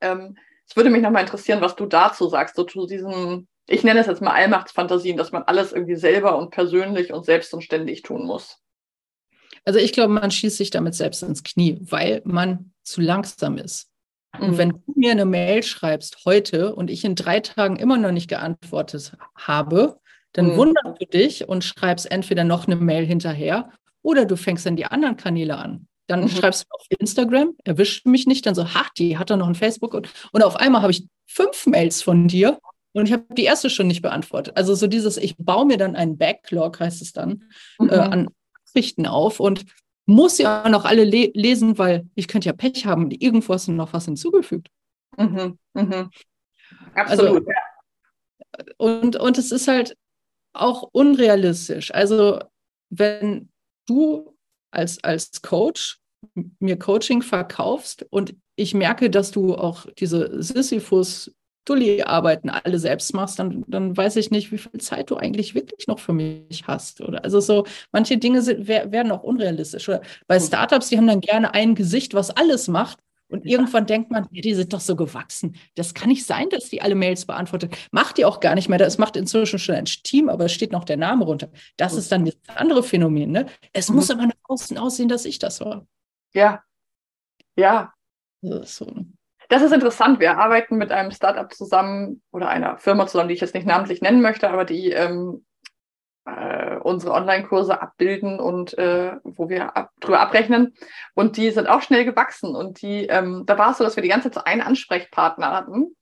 [0.00, 4.00] ähm, es würde mich nochmal interessieren, was du dazu sagst, so zu diesen, ich nenne
[4.00, 8.02] es jetzt mal Allmachtsfantasien, dass man alles irgendwie selber und persönlich und selbst und ständig
[8.02, 8.58] tun muss.
[9.64, 13.90] Also ich glaube, man schießt sich damit selbst ins Knie, weil man zu langsam ist.
[14.40, 14.58] Und mhm.
[14.58, 18.28] wenn du mir eine Mail schreibst heute und ich in drei Tagen immer noch nicht
[18.28, 19.98] geantwortet habe,
[20.32, 20.56] dann mhm.
[20.56, 23.70] wunderst du dich und schreibst entweder noch eine Mail hinterher
[24.02, 25.88] oder du fängst dann die anderen Kanäle an.
[26.06, 26.28] Dann mhm.
[26.28, 29.54] schreibst du auf Instagram, erwischt mich nicht, dann so, ha, die hat doch noch ein
[29.54, 32.58] Facebook und, und auf einmal habe ich fünf Mails von dir
[32.92, 34.56] und ich habe die erste schon nicht beantwortet.
[34.56, 37.44] Also so dieses, ich baue mir dann einen Backlog, heißt es dann,
[37.80, 37.90] äh, mhm.
[37.90, 38.28] äh, an
[38.76, 39.64] Nachrichten auf und
[40.06, 43.68] muss ja noch alle le lesen, weil ich könnte ja Pech haben und irgendwo hast
[43.68, 44.68] du noch was hinzugefügt.
[45.16, 46.10] Mhm, mhm.
[46.94, 47.46] Absolut.
[47.46, 49.96] Also, und, und es ist halt
[50.52, 51.92] auch unrealistisch.
[51.92, 52.40] Also
[52.88, 53.50] wenn
[53.86, 54.36] du
[54.70, 55.98] als, als Coach
[56.58, 61.34] mir Coaching verkaufst und ich merke, dass du auch diese Sisyphus
[61.66, 65.86] Dulli-Arbeiten alle selbst machst, dann, dann weiß ich nicht, wie viel Zeit du eigentlich wirklich
[65.86, 67.02] noch für mich hast.
[67.02, 69.88] Oder also so, manche Dinge sind, werden auch unrealistisch.
[69.88, 70.40] Oder bei.
[70.40, 73.00] Startups, die haben dann gerne ein Gesicht, was alles macht.
[73.28, 73.52] Und ja.
[73.52, 75.56] irgendwann denkt man, die sind doch so gewachsen.
[75.74, 77.76] Das kann nicht sein, dass die alle Mails beantwortet.
[77.90, 78.78] Macht die auch gar nicht mehr.
[78.78, 81.50] Das macht inzwischen schon ein Team, aber es steht noch der Name runter.
[81.76, 81.98] Das mhm.
[81.98, 83.32] ist dann das andere Phänomen.
[83.32, 83.46] Ne?
[83.72, 83.96] Es mhm.
[83.96, 85.86] muss aber nach außen aussehen, dass ich das war.
[86.34, 86.62] Ja.
[87.56, 87.92] Ja.
[88.42, 88.86] So.
[89.48, 90.20] Das ist interessant.
[90.20, 94.00] Wir arbeiten mit einem Startup zusammen oder einer Firma zusammen, die ich jetzt nicht namentlich
[94.00, 95.44] nennen möchte, aber die ähm,
[96.26, 100.74] äh, unsere Online-Kurse abbilden und äh, wo wir ab, drüber abrechnen.
[101.14, 102.54] Und die sind auch schnell gewachsen.
[102.56, 105.96] Und die, ähm, da war es so, dass wir die ganze Zeit einen Ansprechpartner hatten.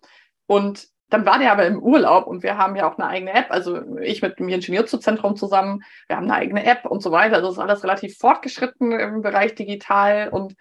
[0.46, 3.46] Und dann war der aber im Urlaub und wir haben ja auch eine eigene App.
[3.50, 7.36] Also ich mit dem Ingenieurzentrum zusammen, wir haben eine eigene App und so weiter.
[7.36, 10.54] Also das ist alles relativ fortgeschritten im Bereich digital und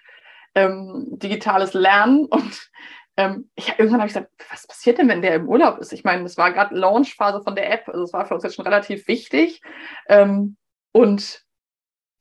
[0.56, 2.26] ähm, digitales Lernen.
[2.26, 2.70] Und
[3.18, 5.94] ähm, ich, irgendwann habe ich gesagt, was passiert denn, wenn der im Urlaub ist?
[5.94, 8.56] Ich meine, es war gerade Launchphase von der App, also es war für uns jetzt
[8.56, 9.62] schon relativ wichtig.
[10.08, 10.58] Ähm,
[10.92, 11.44] und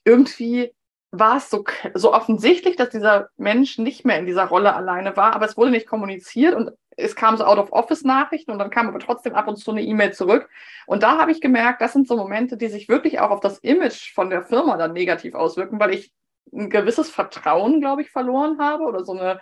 [0.05, 0.75] irgendwie
[1.13, 1.65] war es so,
[1.95, 5.71] so offensichtlich, dass dieser Mensch nicht mehr in dieser Rolle alleine war, aber es wurde
[5.71, 9.71] nicht kommuniziert und es kam so Out-of-Office-Nachrichten und dann kam aber trotzdem ab und zu
[9.71, 10.49] eine E-Mail zurück.
[10.87, 13.59] Und da habe ich gemerkt, das sind so Momente, die sich wirklich auch auf das
[13.59, 16.13] Image von der Firma dann negativ auswirken, weil ich
[16.53, 19.41] ein gewisses Vertrauen, glaube ich, verloren habe oder so eine,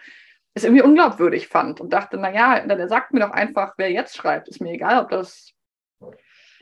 [0.54, 4.48] es irgendwie unglaubwürdig fand und dachte, naja, der sagt mir doch einfach, wer jetzt schreibt.
[4.48, 5.52] Ist mir egal, ob das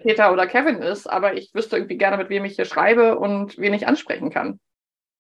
[0.03, 3.59] Peter oder Kevin ist, aber ich wüsste irgendwie gerne, mit wem ich hier schreibe und
[3.59, 4.61] wen ich ansprechen kann.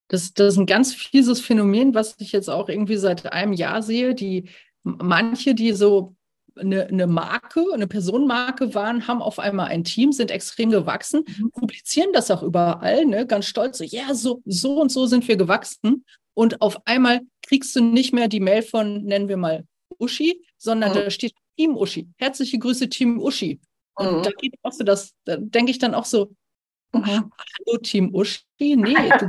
[0.08, 3.82] Das, das ist ein ganz fieses Phänomen, was ich jetzt auch irgendwie seit einem Jahr
[3.82, 4.14] sehe.
[4.14, 4.48] Die
[4.82, 6.14] manche, die so
[6.58, 11.50] eine, eine Marke, eine Personenmarke waren, haben auf einmal ein Team, sind extrem gewachsen, mhm.
[11.52, 15.36] publizieren das auch überall, ne, ganz stolz, so, ja, so, so und so sind wir
[15.36, 16.04] gewachsen.
[16.34, 19.64] Und auf einmal kriegst du nicht mehr die Mail von, nennen wir mal
[19.98, 20.94] Uschi, sondern mhm.
[20.94, 22.08] da steht Team Uschi.
[22.16, 23.60] Herzliche Grüße, Team Uschi.
[23.94, 24.22] Und mhm.
[24.22, 26.30] da geht auch so das, da denke ich dann auch so,
[26.92, 27.04] mhm.
[27.04, 29.26] hallo Team Uschi, nee, du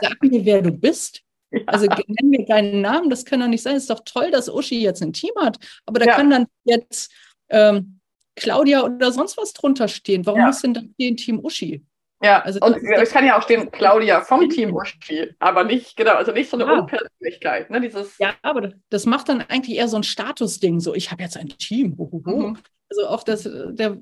[0.00, 1.22] sag mir, wer du bist.
[1.60, 1.62] Ja.
[1.66, 3.74] Also nennen wir keinen Namen, das kann doch nicht sein.
[3.74, 6.14] Es ist doch toll, dass Uschi jetzt ein Team hat, aber da ja.
[6.14, 7.12] kann dann jetzt
[7.48, 7.98] ähm,
[8.36, 10.24] Claudia oder sonst was drunter stehen.
[10.26, 10.46] Warum ja.
[10.46, 11.84] muss denn da stehen Team Uschi?
[12.22, 16.12] Ja, also und es kann ja auch stehen Claudia vom Team Uschi, aber nicht, genau,
[16.12, 16.78] also nicht so eine ja.
[16.78, 17.70] Unpersönlichkeit.
[17.70, 21.22] Ne, dieses ja, aber das macht dann eigentlich eher so ein Statusding, so ich habe
[21.22, 21.96] jetzt ein Team.
[21.96, 22.58] Mhm.
[22.90, 23.98] Also auch das, der,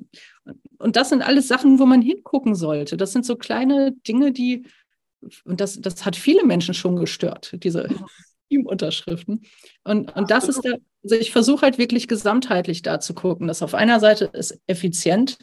[0.78, 2.96] und das sind alles Sachen, wo man hingucken sollte.
[2.96, 4.66] Das sind so kleine Dinge, die
[5.44, 7.88] und das, das hat viele Menschen schon gestört, diese
[8.48, 9.42] Teamunterschriften.
[9.84, 13.62] Und, und das ist der, also ich versuche halt wirklich gesamtheitlich da zu gucken, dass
[13.62, 15.38] auf einer Seite es effizient,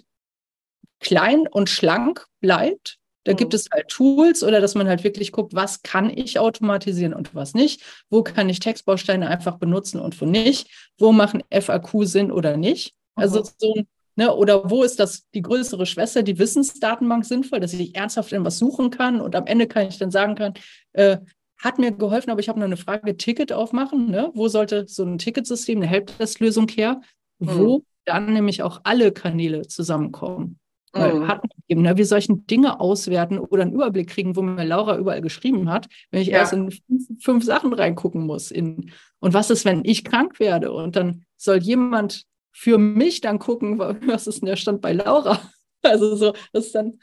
[1.00, 2.98] klein und schlank bleibt.
[3.24, 3.38] Da mhm.
[3.38, 7.36] gibt es halt Tools oder dass man halt wirklich guckt, was kann ich automatisieren und
[7.36, 7.84] was nicht.
[8.10, 10.70] Wo kann ich Textbausteine einfach benutzen und wo nicht.
[10.98, 12.96] Wo machen FAQ Sinn oder nicht.
[13.16, 13.50] Also mhm.
[13.58, 17.95] so ein Ne, oder wo ist das die größere Schwester, die Wissensdatenbank sinnvoll, dass ich
[17.95, 20.54] ernsthaft in was suchen kann und am Ende kann ich dann sagen kann,
[20.93, 21.17] äh,
[21.58, 24.10] hat mir geholfen, aber ich habe noch eine Frage, Ticket aufmachen.
[24.10, 24.32] Ne?
[24.34, 27.01] Wo sollte so ein Ticketsystem, eine Helpdesk-Lösung her?
[27.39, 27.58] Mhm.
[27.58, 30.60] Wo dann nämlich auch alle Kanäle zusammenkommen.
[30.93, 31.28] Mhm.
[31.28, 35.21] Hat eben, ne, wie solchen Dinge auswerten oder einen Überblick kriegen, wo mir Laura überall
[35.21, 36.38] geschrieben hat, wenn ich ja.
[36.38, 38.51] erst in fünf, fünf, Sachen reingucken muss.
[38.51, 40.71] In, und was ist, wenn ich krank werde?
[40.71, 42.23] Und dann soll jemand
[42.58, 45.39] für mich dann gucken, was ist denn der Stand bei Laura?
[45.84, 47.00] Also so, das ist dann,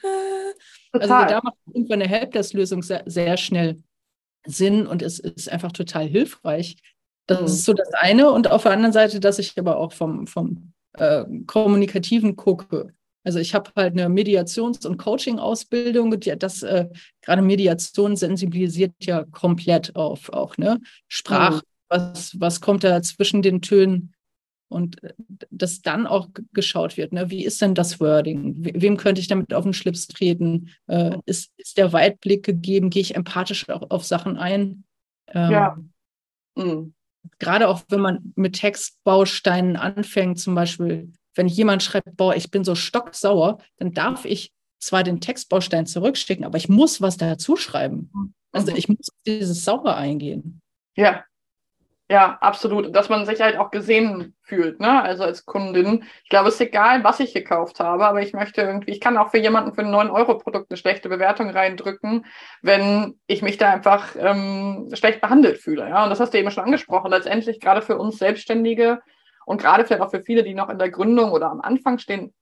[0.91, 3.81] also da macht irgendwann eine Helpdesk-Lösung sehr, sehr schnell
[4.45, 6.79] Sinn und es ist einfach total hilfreich.
[7.29, 7.47] Das mhm.
[7.47, 8.33] ist so das eine.
[8.33, 12.93] Und auf der anderen Seite, dass ich aber auch vom, vom äh, Kommunikativen gucke.
[13.23, 16.19] Also ich habe halt eine Mediations- und Coaching-Ausbildung.
[16.19, 16.89] Das äh,
[17.21, 21.63] gerade Mediation sensibilisiert ja komplett auf auch ne Sprach.
[21.63, 21.67] Mhm.
[21.89, 24.13] Was, was kommt da zwischen den Tönen?
[24.73, 25.13] Und äh,
[25.51, 27.31] dass dann auch geschaut wird, ne?
[27.31, 28.55] wie ist denn das Wording?
[28.59, 30.71] Wem könnte ich damit auf den Schlips treten?
[30.87, 32.91] Äh, ist, ist der Weitblick gegeben?
[32.91, 34.85] Gehe ich empathisch auch auf Sachen ein?
[35.29, 35.79] Ähm, ja.
[36.57, 36.95] Mhm.
[37.39, 42.65] Gerade auch wenn man mit Textbausteinen anfängt, zum Beispiel, wenn jemand schreibt, boah, ich bin
[42.65, 48.11] so stocksauer, dann darf ich zwar den Textbaustein zurückschicken, aber ich muss was dazu schreiben.
[48.51, 48.77] Also mhm.
[48.77, 50.61] ich muss dieses Sauer eingehen.
[50.97, 51.25] Ja,
[52.13, 52.95] ja, absolut.
[52.95, 55.03] Dass man sich halt auch gesehen fühlt, ne?
[55.03, 56.05] Also als Kundin.
[56.25, 59.17] Ich glaube, es ist egal, was ich gekauft habe, aber ich möchte irgendwie, ich kann
[59.17, 62.27] auch für jemanden für ein 9-Euro-Produkt eine schlechte Bewertung reindrücken,
[62.61, 65.89] wenn ich mich da einfach ähm, schlecht behandelt fühle.
[65.89, 67.11] Ja, und das hast du eben schon angesprochen.
[67.11, 69.01] Letztendlich gerade für uns Selbstständige
[69.47, 72.35] und gerade vielleicht auch für viele, die noch in der Gründung oder am Anfang stehen,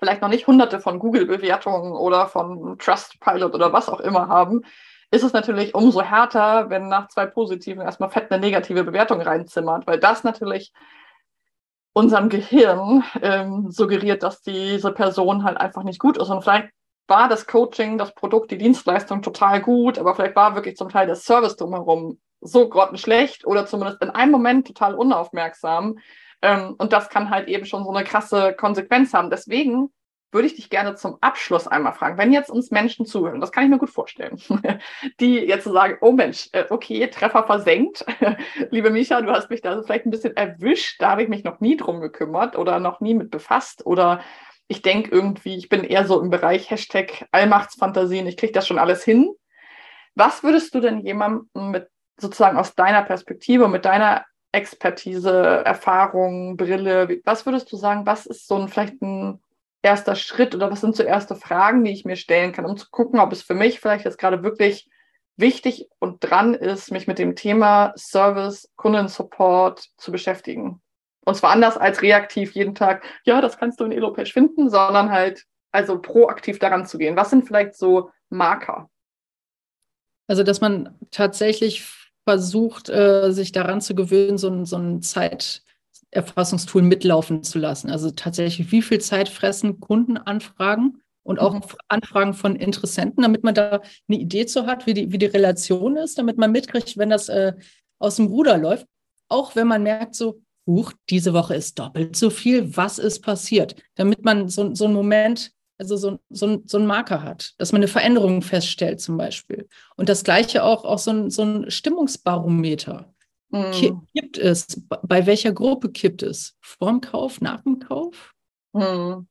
[0.00, 4.62] vielleicht noch nicht hunderte von Google-Bewertungen oder von Trustpilot oder was auch immer haben,
[5.10, 9.86] ist es natürlich umso härter, wenn nach zwei positiven erstmal fett eine negative Bewertung reinzimmert,
[9.86, 10.72] weil das natürlich
[11.94, 16.28] unserem Gehirn ähm, suggeriert, dass diese Person halt einfach nicht gut ist.
[16.28, 16.68] Und vielleicht
[17.08, 21.06] war das Coaching, das Produkt, die Dienstleistung total gut, aber vielleicht war wirklich zum Teil
[21.06, 25.98] der Service drumherum so grottenschlecht oder zumindest in einem Moment total unaufmerksam.
[26.42, 29.30] Ähm, und das kann halt eben schon so eine krasse Konsequenz haben.
[29.30, 29.90] Deswegen
[30.30, 33.64] würde ich dich gerne zum Abschluss einmal fragen, wenn jetzt uns Menschen zuhören, das kann
[33.64, 34.38] ich mir gut vorstellen,
[35.20, 38.04] die jetzt sagen, oh Mensch, äh, okay, Treffer versenkt.
[38.70, 41.60] Liebe Micha, du hast mich da vielleicht ein bisschen erwischt, da habe ich mich noch
[41.60, 44.20] nie drum gekümmert oder noch nie mit befasst oder
[44.68, 48.78] ich denke irgendwie, ich bin eher so im Bereich Hashtag Allmachtsfantasien, ich kriege das schon
[48.78, 49.34] alles hin.
[50.14, 51.88] Was würdest du denn jemandem mit
[52.20, 58.46] sozusagen aus deiner Perspektive, mit deiner Expertise, Erfahrung, Brille, was würdest du sagen, was ist
[58.46, 59.40] so ein vielleicht ein
[59.82, 62.86] erster Schritt oder was sind so erste Fragen, die ich mir stellen kann, um zu
[62.90, 64.88] gucken, ob es für mich vielleicht jetzt gerade wirklich
[65.36, 70.82] wichtig und dran ist, mich mit dem Thema Service, Kundensupport zu beschäftigen.
[71.24, 75.10] Und zwar anders als reaktiv jeden Tag, ja, das kannst du in Elopage finden, sondern
[75.10, 77.16] halt also proaktiv daran zu gehen.
[77.16, 78.90] Was sind vielleicht so Marker?
[80.26, 81.84] Also, dass man tatsächlich
[82.24, 85.62] versucht, äh, sich daran zu gewöhnen, so, so ein Zeit,
[86.10, 87.90] Erfassungstool mitlaufen zu lassen.
[87.90, 91.62] Also tatsächlich, wie viel Zeit fressen Kundenanfragen und auch mhm.
[91.88, 95.96] Anfragen von Interessenten, damit man da eine Idee zu hat, wie die, wie die Relation
[95.96, 97.52] ist, damit man mitkriegt, wenn das äh,
[97.98, 98.86] aus dem Ruder läuft.
[99.28, 103.74] Auch wenn man merkt, so, huch, diese Woche ist doppelt so viel, was ist passiert?
[103.94, 107.80] Damit man so, so einen Moment, also so, so, so einen Marker hat, dass man
[107.80, 109.68] eine Veränderung feststellt zum Beispiel.
[109.96, 113.12] Und das gleiche auch, auch so ein, so ein Stimmungsbarometer.
[113.50, 114.06] Mhm.
[114.14, 114.66] Kippt es?
[115.02, 116.56] Bei welcher Gruppe kippt es?
[116.60, 118.34] Vorm Kauf, nach dem Kauf?
[118.72, 119.26] Mhm.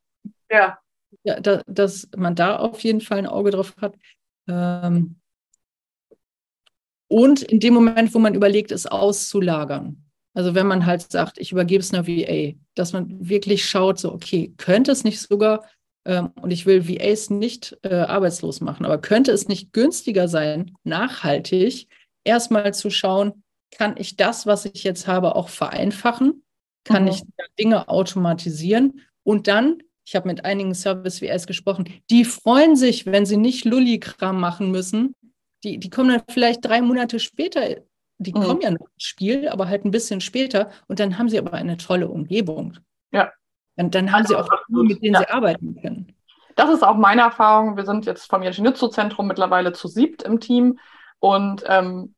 [0.50, 0.78] Ja.
[1.22, 3.94] ja da, dass man da auf jeden Fall ein Auge drauf hat.
[4.48, 5.20] Ähm,
[7.08, 10.04] und in dem Moment, wo man überlegt, es auszulagern.
[10.34, 14.12] Also wenn man halt sagt, ich übergebe es einer VA, dass man wirklich schaut, so,
[14.12, 15.64] okay, könnte es nicht sogar,
[16.04, 20.76] ähm, und ich will VAs nicht äh, arbeitslos machen, aber könnte es nicht günstiger sein,
[20.84, 21.88] nachhaltig
[22.24, 26.42] erstmal zu schauen, kann ich das, was ich jetzt habe, auch vereinfachen?
[26.84, 27.08] Kann mhm.
[27.10, 27.22] ich
[27.58, 29.02] Dinge automatisieren?
[29.24, 34.40] Und dann, ich habe mit einigen Service-WS gesprochen, die freuen sich, wenn sie nicht Lulli-Kram
[34.40, 35.14] machen müssen.
[35.64, 37.76] Die, die kommen dann vielleicht drei Monate später,
[38.18, 38.42] die mhm.
[38.42, 40.70] kommen ja noch ins Spiel, aber halt ein bisschen später.
[40.86, 42.76] Und dann haben sie aber eine tolle Umgebung.
[43.12, 43.32] Ja.
[43.76, 45.20] Und dann haben sie auch Team, mit denen ja.
[45.20, 46.12] sie arbeiten können.
[46.56, 47.76] Das ist auch meine Erfahrung.
[47.76, 50.80] Wir sind jetzt vom Ingenieurzentrum mittlerweile zu siebt im Team.
[51.20, 52.14] Und ähm,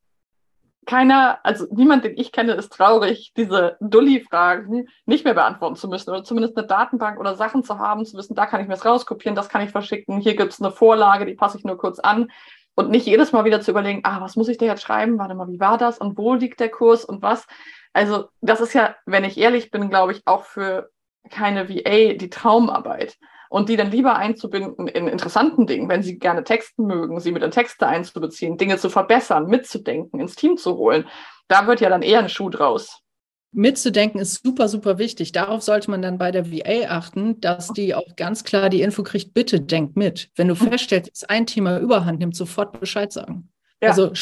[0.90, 6.10] keiner, also niemand, den ich kenne, ist traurig, diese Dulli-Fragen nicht mehr beantworten zu müssen
[6.10, 8.84] oder zumindest eine Datenbank oder Sachen zu haben, zu wissen, da kann ich mir das
[8.84, 12.00] rauskopieren, das kann ich verschicken, hier gibt es eine Vorlage, die passe ich nur kurz
[12.00, 12.32] an.
[12.74, 15.34] Und nicht jedes Mal wieder zu überlegen, ah, was muss ich da jetzt schreiben, warte
[15.34, 15.98] mal, wie war das?
[15.98, 17.46] Und wo liegt der Kurs und was.
[17.92, 20.90] Also das ist ja, wenn ich ehrlich bin, glaube ich, auch für
[21.30, 23.16] keine VA die Traumarbeit
[23.50, 27.42] und die dann lieber einzubinden in interessanten Dingen, wenn sie gerne Texten mögen, sie mit
[27.42, 31.04] in Texte einzubeziehen, Dinge zu verbessern, mitzudenken, ins Team zu holen.
[31.48, 33.02] Da wird ja dann eher ein Schuh draus.
[33.50, 35.32] mitzudenken ist super, super wichtig.
[35.32, 39.02] Darauf sollte man dann bei der VA achten, dass die auch ganz klar die Info
[39.02, 40.30] kriegt, bitte denk mit.
[40.36, 43.50] Wenn du feststellst, dass ein Thema überhand nimmt, sofort Bescheid sagen.
[43.82, 43.88] Ja.
[43.88, 44.12] Also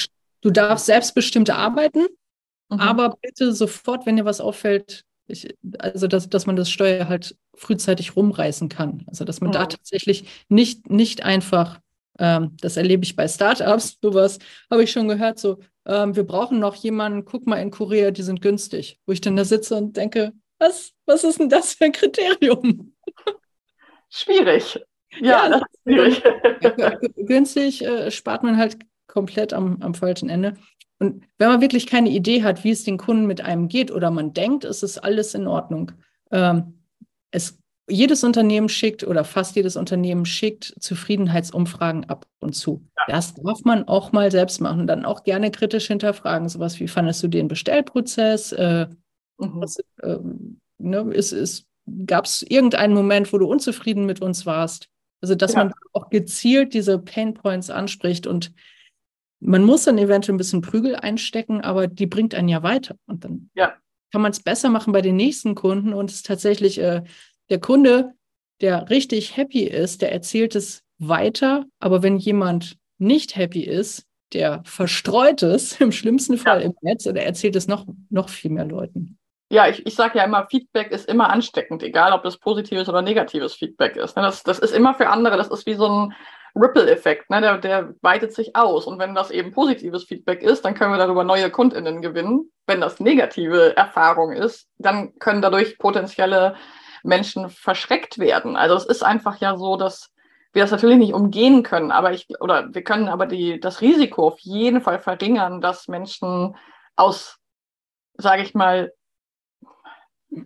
[0.40, 2.06] du darfst selbstbestimmt arbeiten,
[2.70, 2.80] mhm.
[2.80, 7.36] aber bitte sofort, wenn dir was auffällt, ich, also dass, dass man das Steuer halt
[7.54, 9.04] frühzeitig rumreißen kann.
[9.06, 9.54] Also dass man mhm.
[9.54, 11.80] da tatsächlich nicht, nicht einfach,
[12.18, 14.38] ähm, das erlebe ich bei Startups, sowas
[14.70, 18.22] habe ich schon gehört, so, ähm, wir brauchen noch jemanden, guck mal in Korea, die
[18.22, 18.98] sind günstig.
[19.06, 22.94] Wo ich dann da sitze und denke, was, was ist denn das für ein Kriterium?
[24.10, 24.80] Schwierig.
[25.20, 26.22] Ja, ja das ist schwierig.
[27.26, 30.54] günstig äh, spart man halt komplett am, am falschen Ende.
[30.98, 34.10] Und wenn man wirklich keine Idee hat, wie es den Kunden mit einem geht oder
[34.10, 35.92] man denkt, es ist alles in Ordnung.
[36.32, 36.80] Ähm,
[37.30, 37.58] es,
[37.88, 42.84] jedes Unternehmen schickt oder fast jedes Unternehmen schickt Zufriedenheitsumfragen ab und zu.
[42.96, 43.14] Ja.
[43.14, 44.86] Das darf man auch mal selbst machen.
[44.86, 46.48] Dann auch gerne kritisch hinterfragen.
[46.48, 48.52] Sowas wie, fandest du den Bestellprozess?
[48.52, 48.88] Äh,
[49.38, 49.60] mhm.
[49.60, 50.18] was, äh,
[50.78, 51.68] ne, ist, ist,
[52.06, 54.88] Gab es irgendeinen Moment, wo du unzufrieden mit uns warst?
[55.20, 55.64] Also, dass ja.
[55.64, 58.52] man auch gezielt diese Pain Points anspricht und
[59.40, 62.96] man muss dann eventuell ein bisschen Prügel einstecken, aber die bringt einen ja weiter.
[63.06, 63.74] Und dann ja.
[64.12, 65.92] kann man es besser machen bei den nächsten Kunden.
[65.92, 67.02] Und es ist tatsächlich äh,
[67.50, 68.14] der Kunde,
[68.60, 71.66] der richtig happy ist, der erzählt es weiter.
[71.78, 76.66] Aber wenn jemand nicht happy ist, der verstreut es im schlimmsten Fall ja.
[76.66, 79.18] im Netz oder erzählt es noch, noch viel mehr Leuten.
[79.50, 83.00] Ja, ich, ich sage ja immer, Feedback ist immer ansteckend, egal ob das positives oder
[83.00, 84.14] negatives Feedback ist.
[84.14, 84.22] Ne?
[84.22, 86.12] Das, das ist immer für andere, das ist wie so ein,
[86.54, 87.40] Ripple-Effekt, ne?
[87.40, 88.86] der, der weitet sich aus.
[88.86, 92.50] Und wenn das eben positives Feedback ist, dann können wir darüber neue KundInnen gewinnen.
[92.66, 96.56] Wenn das negative Erfahrung ist, dann können dadurch potenzielle
[97.02, 98.56] Menschen verschreckt werden.
[98.56, 100.10] Also es ist einfach ja so, dass
[100.52, 104.28] wir das natürlich nicht umgehen können, aber ich, oder wir können aber die, das Risiko
[104.28, 106.56] auf jeden Fall verringern, dass Menschen
[106.96, 107.38] aus,
[108.14, 108.92] sage ich mal,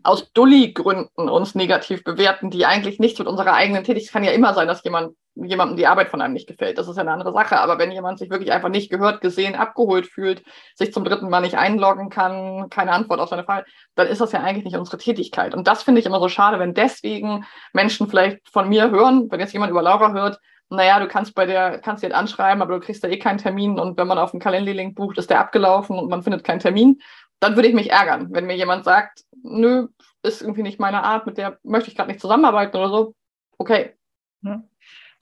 [0.03, 4.13] aus Dulli-Gründen uns negativ bewerten, die eigentlich nichts mit unserer eigenen Tätigkeit.
[4.13, 6.79] kann ja immer sein, dass jemand jemandem die Arbeit von einem nicht gefällt.
[6.79, 7.59] Das ist ja eine andere Sache.
[7.59, 10.43] Aber wenn jemand sich wirklich einfach nicht gehört, gesehen, abgeholt fühlt,
[10.75, 14.33] sich zum dritten Mal nicht einloggen kann, keine Antwort auf seine Frage, dann ist das
[14.33, 15.55] ja eigentlich nicht unsere Tätigkeit.
[15.55, 19.41] Und das finde ich immer so schade, wenn deswegen Menschen vielleicht von mir hören, wenn
[19.41, 22.81] jetzt jemand über Laura hört, naja, du kannst bei der, kannst jetzt anschreiben, aber du
[22.81, 25.99] kriegst da eh keinen Termin und wenn man auf dem Calendly-Link bucht, ist der abgelaufen
[25.99, 27.01] und man findet keinen Termin,
[27.41, 29.89] dann würde ich mich ärgern, wenn mir jemand sagt, nö,
[30.23, 33.15] ist irgendwie nicht meine Art, mit der möchte ich gerade nicht zusammenarbeiten oder so.
[33.59, 33.95] Okay.
[34.43, 34.63] Ja.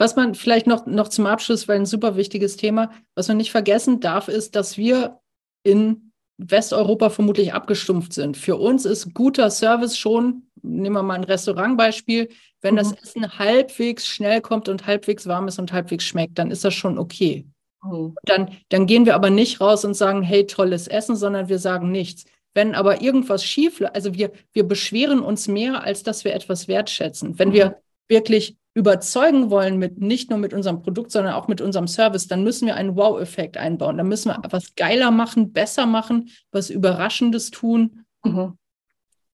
[0.00, 3.50] Was man vielleicht noch, noch zum Abschluss, weil ein super wichtiges Thema, was man nicht
[3.50, 5.20] vergessen darf, ist, dass wir
[5.62, 8.38] in Westeuropa vermutlich abgestumpft sind.
[8.38, 12.30] Für uns ist guter Service schon, nehmen wir mal ein Restaurantbeispiel,
[12.62, 12.78] wenn mhm.
[12.78, 16.72] das Essen halbwegs schnell kommt und halbwegs warm ist und halbwegs schmeckt, dann ist das
[16.72, 17.44] schon okay.
[17.82, 18.14] Mhm.
[18.22, 21.90] Dann, dann gehen wir aber nicht raus und sagen, hey, tolles Essen, sondern wir sagen
[21.90, 22.24] nichts.
[22.54, 27.38] Wenn aber irgendwas schief, also wir, wir beschweren uns mehr, als dass wir etwas wertschätzen.
[27.38, 27.54] Wenn mhm.
[27.54, 32.28] wir wirklich überzeugen wollen mit nicht nur mit unserem Produkt, sondern auch mit unserem Service,
[32.28, 33.98] dann müssen wir einen Wow-Effekt einbauen.
[33.98, 38.04] Dann müssen wir was geiler machen, besser machen, was Überraschendes tun.
[38.24, 38.56] Mhm.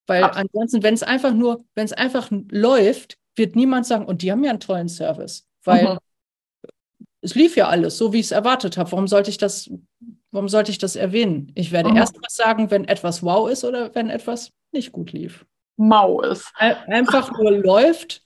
[0.06, 0.50] Weil Absolut.
[0.54, 4.42] ansonsten, wenn es einfach nur, wenn es einfach läuft, wird niemand sagen, und die haben
[4.42, 5.46] ja einen tollen Service.
[5.64, 5.98] Weil mhm.
[7.20, 8.90] es lief ja alles, so wie ich es erwartet habe.
[8.92, 9.70] Warum sollte ich das,
[10.30, 11.52] warum sollte ich das erwähnen?
[11.54, 11.96] Ich werde mhm.
[11.96, 15.44] erst was sagen, wenn etwas wow ist oder wenn etwas nicht gut lief.
[15.76, 16.50] Mau ist.
[16.56, 18.22] Einfach nur läuft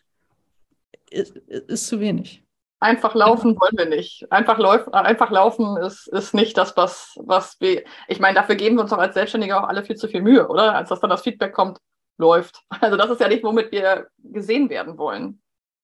[1.11, 2.44] ist, ist zu wenig.
[2.83, 4.27] Einfach laufen wollen wir nicht.
[4.33, 7.85] Einfach, lauf, einfach laufen ist, ist nicht das, was, was wir.
[8.09, 10.49] Ich meine, dafür geben wir uns doch als Selbstständige auch alle viel zu viel Mühe,
[10.49, 10.75] oder?
[10.75, 11.79] Als dass dann das Feedback kommt,
[12.18, 12.62] läuft.
[12.81, 15.42] Also das ist ja nicht, womit wir gesehen werden wollen.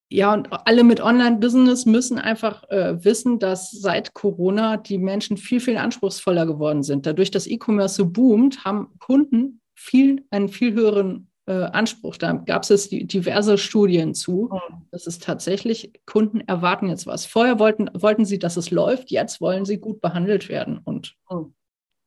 [0.08, 5.58] Ja, und alle mit Online-Business müssen einfach äh, wissen, dass seit Corona die Menschen viel,
[5.60, 7.06] viel anspruchsvoller geworden sind.
[7.06, 12.16] Dadurch, dass E-Commerce so boomt, haben Kunden viel, einen viel höheren äh, Anspruch.
[12.16, 14.50] Da gab es diverse Studien zu.
[14.52, 14.86] Mhm.
[14.90, 17.26] Das ist tatsächlich, Kunden erwarten jetzt was.
[17.26, 21.54] Vorher wollten, wollten sie, dass es läuft, jetzt wollen sie gut behandelt werden und mhm.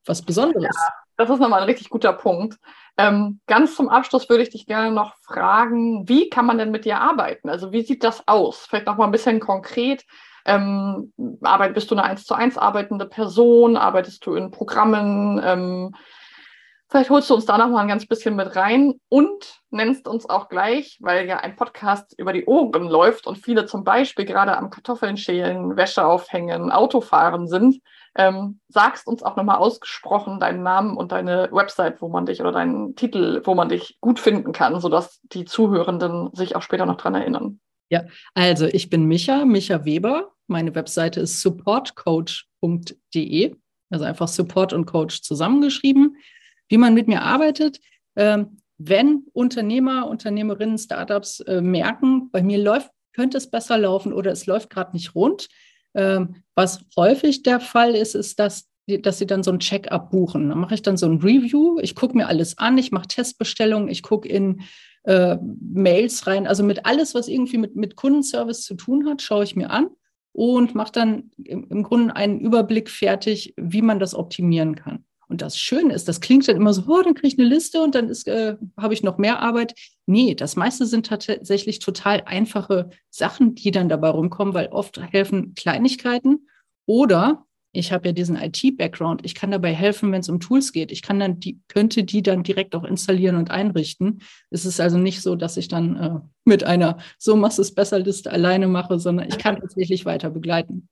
[0.06, 0.76] was Besonderes.
[0.76, 2.58] Ja, das ist nochmal ein richtig guter Punkt.
[2.98, 6.86] Ähm, ganz zum Abschluss würde ich dich gerne noch fragen, wie kann man denn mit
[6.86, 7.50] dir arbeiten?
[7.50, 8.66] Also wie sieht das aus?
[8.68, 10.06] Vielleicht nochmal ein bisschen konkret.
[10.46, 11.14] Ähm,
[11.74, 13.78] bist du eine 1 zu 1 arbeitende Person?
[13.78, 15.42] Arbeitest du in Programmen?
[15.44, 15.96] Ähm,
[16.92, 20.28] Vielleicht holst du uns da noch mal ein ganz bisschen mit rein und nennst uns
[20.28, 24.58] auch gleich, weil ja ein Podcast über die Ohren läuft und viele zum Beispiel gerade
[24.58, 27.80] am Kartoffeln schälen, Wäsche aufhängen, Autofahren sind,
[28.16, 32.52] ähm, sagst uns auch nochmal ausgesprochen deinen Namen und deine Website, wo man dich oder
[32.52, 36.98] deinen Titel, wo man dich gut finden kann, sodass die Zuhörenden sich auch später noch
[36.98, 37.60] dran erinnern.
[37.90, 40.32] Ja, also ich bin Micha, Micha Weber.
[40.48, 43.56] Meine Webseite ist supportcoach.de,
[43.92, 46.18] also einfach Support und Coach zusammengeschrieben.
[46.70, 47.80] Wie man mit mir arbeitet,
[48.16, 54.32] ähm, wenn Unternehmer, Unternehmerinnen, Startups äh, merken, bei mir läuft, könnte es besser laufen oder
[54.32, 55.50] es läuft gerade nicht rund.
[55.94, 60.50] Ähm, was häufig der Fall ist, ist, dass, dass sie dann so ein Check-up buchen.
[60.50, 63.90] Dann mache ich dann so ein Review, ich gucke mir alles an, ich mache Testbestellungen,
[63.90, 64.62] ich gucke in
[65.04, 69.44] äh, Mails rein, also mit alles, was irgendwie mit, mit Kundenservice zu tun hat, schaue
[69.44, 69.90] ich mir an
[70.32, 75.04] und mache dann im, im Grunde einen Überblick fertig, wie man das optimieren kann.
[75.30, 77.82] Und das Schöne ist, das klingt dann immer so, oh, dann kriege ich eine Liste
[77.82, 79.76] und dann äh, habe ich noch mehr Arbeit.
[80.08, 85.54] Nee, das meiste sind tatsächlich total einfache Sachen, die dann dabei rumkommen, weil oft helfen
[85.54, 86.48] Kleinigkeiten
[86.88, 89.22] oder ich habe ja diesen IT-Background.
[89.24, 90.92] Ich kann dabei helfen, wenn es um Tools geht.
[90.92, 94.24] Ich kann dann die, könnte die dann direkt auch installieren und einrichten.
[94.50, 98.00] Es ist also nicht so, dass ich dann äh, mit einer so machst es besser
[98.00, 100.90] Liste alleine mache, sondern ich kann tatsächlich weiter begleiten.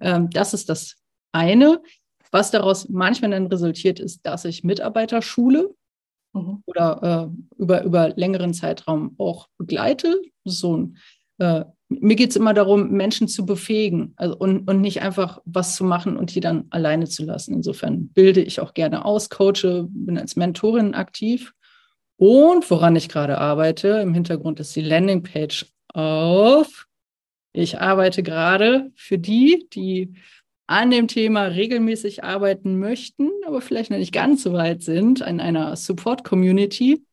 [0.00, 0.96] Ähm, das ist das
[1.32, 1.82] eine.
[2.30, 5.74] Was daraus manchmal dann resultiert, ist, dass ich Mitarbeiter schule
[6.32, 6.62] mhm.
[6.66, 10.20] oder äh, über, über längeren Zeitraum auch begleite.
[10.44, 10.96] So ein,
[11.38, 15.76] äh, mir geht es immer darum, Menschen zu befähigen also, und, und nicht einfach was
[15.76, 17.54] zu machen und die dann alleine zu lassen.
[17.54, 21.52] Insofern bilde ich auch gerne aus, coache, bin als Mentorin aktiv.
[22.16, 26.86] Und woran ich gerade arbeite, im Hintergrund ist die Landingpage auf.
[27.52, 30.14] Ich arbeite gerade für die, die
[30.66, 35.40] an dem Thema regelmäßig arbeiten möchten, aber vielleicht noch nicht ganz so weit sind, in
[35.40, 37.04] einer Support-Community,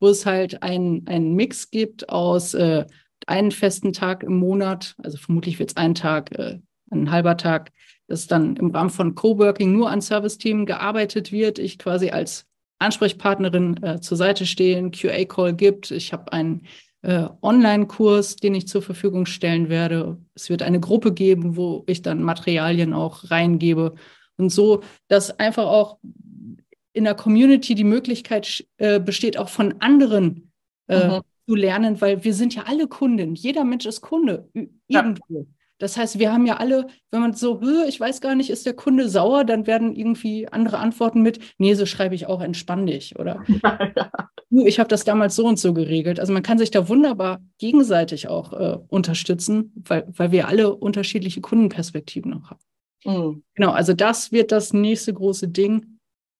[0.00, 2.86] wo es halt einen Mix gibt aus äh,
[3.26, 6.58] einen festen Tag im Monat, also vermutlich wird es ein Tag, äh,
[6.90, 7.72] ein halber Tag,
[8.06, 11.58] dass dann im Rahmen von Coworking nur an Service-Themen gearbeitet wird.
[11.58, 12.46] Ich quasi als
[12.78, 15.90] Ansprechpartnerin äh, zur Seite stehe, ein QA-Call gibt.
[15.90, 16.66] Ich habe einen
[17.02, 20.18] äh, Online-Kurs, den ich zur Verfügung stellen werde.
[20.34, 23.94] Es wird eine Gruppe geben, wo ich dann Materialien auch reingebe.
[24.36, 25.98] Und so, dass einfach auch
[26.92, 30.52] in der Community die Möglichkeit äh, besteht, auch von anderen
[30.88, 31.20] äh, mhm.
[31.46, 33.34] zu lernen, weil wir sind ja alle Kunden.
[33.34, 34.48] Jeder Mensch ist Kunde
[34.88, 35.46] irgendwo.
[35.82, 38.74] Das heißt, wir haben ja alle, wenn man so, ich weiß gar nicht, ist der
[38.74, 43.18] Kunde sauer, dann werden irgendwie andere Antworten mit, nee, so schreibe ich auch, entspann dich.
[43.18, 43.42] Oder
[44.50, 46.20] ich habe das damals so und so geregelt.
[46.20, 51.40] Also man kann sich da wunderbar gegenseitig auch äh, unterstützen, weil, weil wir alle unterschiedliche
[51.40, 52.60] Kundenperspektiven noch haben.
[53.04, 53.42] Mhm.
[53.56, 55.98] Genau, also das wird das nächste große Ding.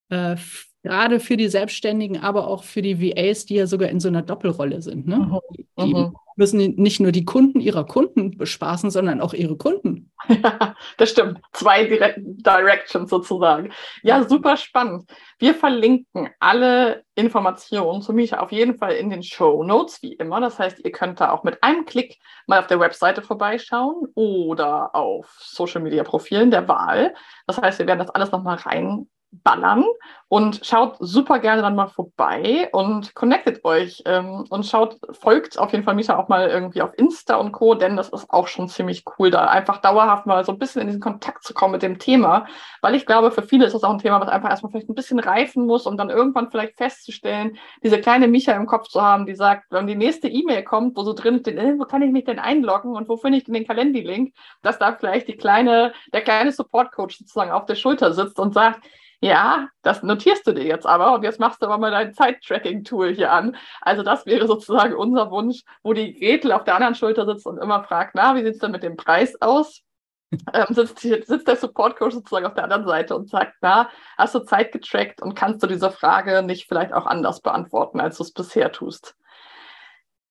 [0.09, 0.37] Äh,
[0.85, 4.23] gerade für die Selbstständigen, aber auch für die VAs, die ja sogar in so einer
[4.23, 5.09] Doppelrolle sind.
[5.09, 5.17] Ne?
[5.17, 5.41] Mhm.
[5.81, 6.15] Die, mhm.
[6.37, 10.11] Müssen nicht nur die Kunden ihrer Kunden bespaßen, sondern auch ihre Kunden.
[10.29, 11.41] Ja, das stimmt.
[11.53, 13.73] Zwei Dire Directions sozusagen.
[14.03, 15.11] Ja, super spannend.
[15.39, 20.41] Wir verlinken alle Informationen zu Micha auf jeden Fall in den Show Notes, wie immer.
[20.41, 24.95] Das heißt, ihr könnt da auch mit einem Klick mal auf der Webseite vorbeischauen oder
[24.95, 27.15] auf Social Media Profilen der Wahl.
[27.47, 29.85] Das heißt, wir werden das alles nochmal rein ballern
[30.29, 35.73] und schaut super gerne dann mal vorbei und connectet euch ähm, und schaut, folgt auf
[35.73, 38.69] jeden Fall Misha auch mal irgendwie auf Insta und Co., denn das ist auch schon
[38.69, 41.83] ziemlich cool, da einfach dauerhaft mal so ein bisschen in diesen Kontakt zu kommen mit
[41.83, 42.47] dem Thema,
[42.81, 44.95] weil ich glaube, für viele ist das auch ein Thema, was einfach erstmal vielleicht ein
[44.95, 49.27] bisschen reifen muss, um dann irgendwann vielleicht festzustellen, diese kleine Micha im Kopf zu haben,
[49.27, 52.11] die sagt, wenn die nächste E-Mail kommt, wo so drin steht, äh, wo kann ich
[52.11, 55.93] mich denn einloggen und wo finde ich denn den Calendly-Link, dass da vielleicht die kleine,
[56.13, 58.81] der kleine Support-Coach sozusagen auf der Schulter sitzt und sagt,
[59.23, 63.15] ja, das notierst du dir jetzt aber und jetzt machst du aber mal dein Zeit-Tracking-Tool
[63.15, 63.57] hier an.
[63.81, 67.59] Also das wäre sozusagen unser Wunsch, wo die Gretel auf der anderen Schulter sitzt und
[67.59, 69.83] immer fragt, na, wie sieht es denn mit dem Preis aus?
[70.55, 74.41] ähm, sitzt, sitzt der Support-Coach sozusagen auf der anderen Seite und sagt, na, hast du
[74.41, 78.33] Zeit getrackt und kannst du diese Frage nicht vielleicht auch anders beantworten, als du es
[78.33, 79.15] bisher tust?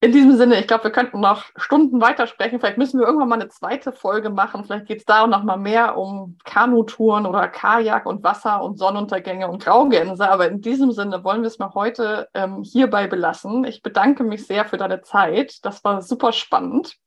[0.04, 2.60] In diesem Sinne, ich glaube, wir könnten noch Stunden weitersprechen.
[2.60, 4.66] Vielleicht müssen wir irgendwann mal eine zweite Folge machen.
[4.66, 8.80] Vielleicht geht es da auch noch mal mehr um Kanutouren oder Kajak und Wasser und
[8.80, 10.28] Sonnenuntergänge und Graugänse.
[10.28, 13.64] Aber in diesem Sinne wollen wir es mal heute ähm, hierbei belassen.
[13.64, 15.64] Ich bedanke mich sehr für deine Zeit.
[15.64, 16.97] Das war super spannend.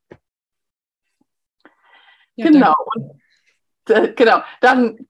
[2.37, 2.75] Ja, genau.
[2.95, 3.21] Und,
[3.89, 4.39] äh, genau.
[4.61, 5.05] Dann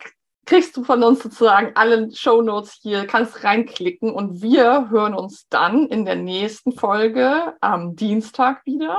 [0.46, 5.48] kriegst du von uns sozusagen alle Show Notes hier, kannst reinklicken und wir hören uns
[5.48, 8.98] dann in der nächsten Folge am Dienstag wieder.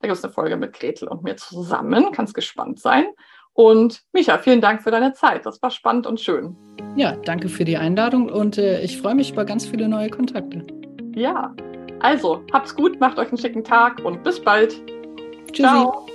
[0.00, 3.06] Da gibt es eine Folge mit Gretel und mir zusammen, kannst gespannt sein.
[3.52, 5.46] Und Micha, vielen Dank für deine Zeit.
[5.46, 6.54] Das war spannend und schön.
[6.94, 10.66] Ja, danke für die Einladung und äh, ich freue mich über ganz viele neue Kontakte.
[11.14, 11.54] Ja,
[12.00, 14.82] also habt's gut, macht euch einen schicken Tag und bis bald.
[15.52, 15.62] Tschüssi.
[15.62, 16.06] Ciao.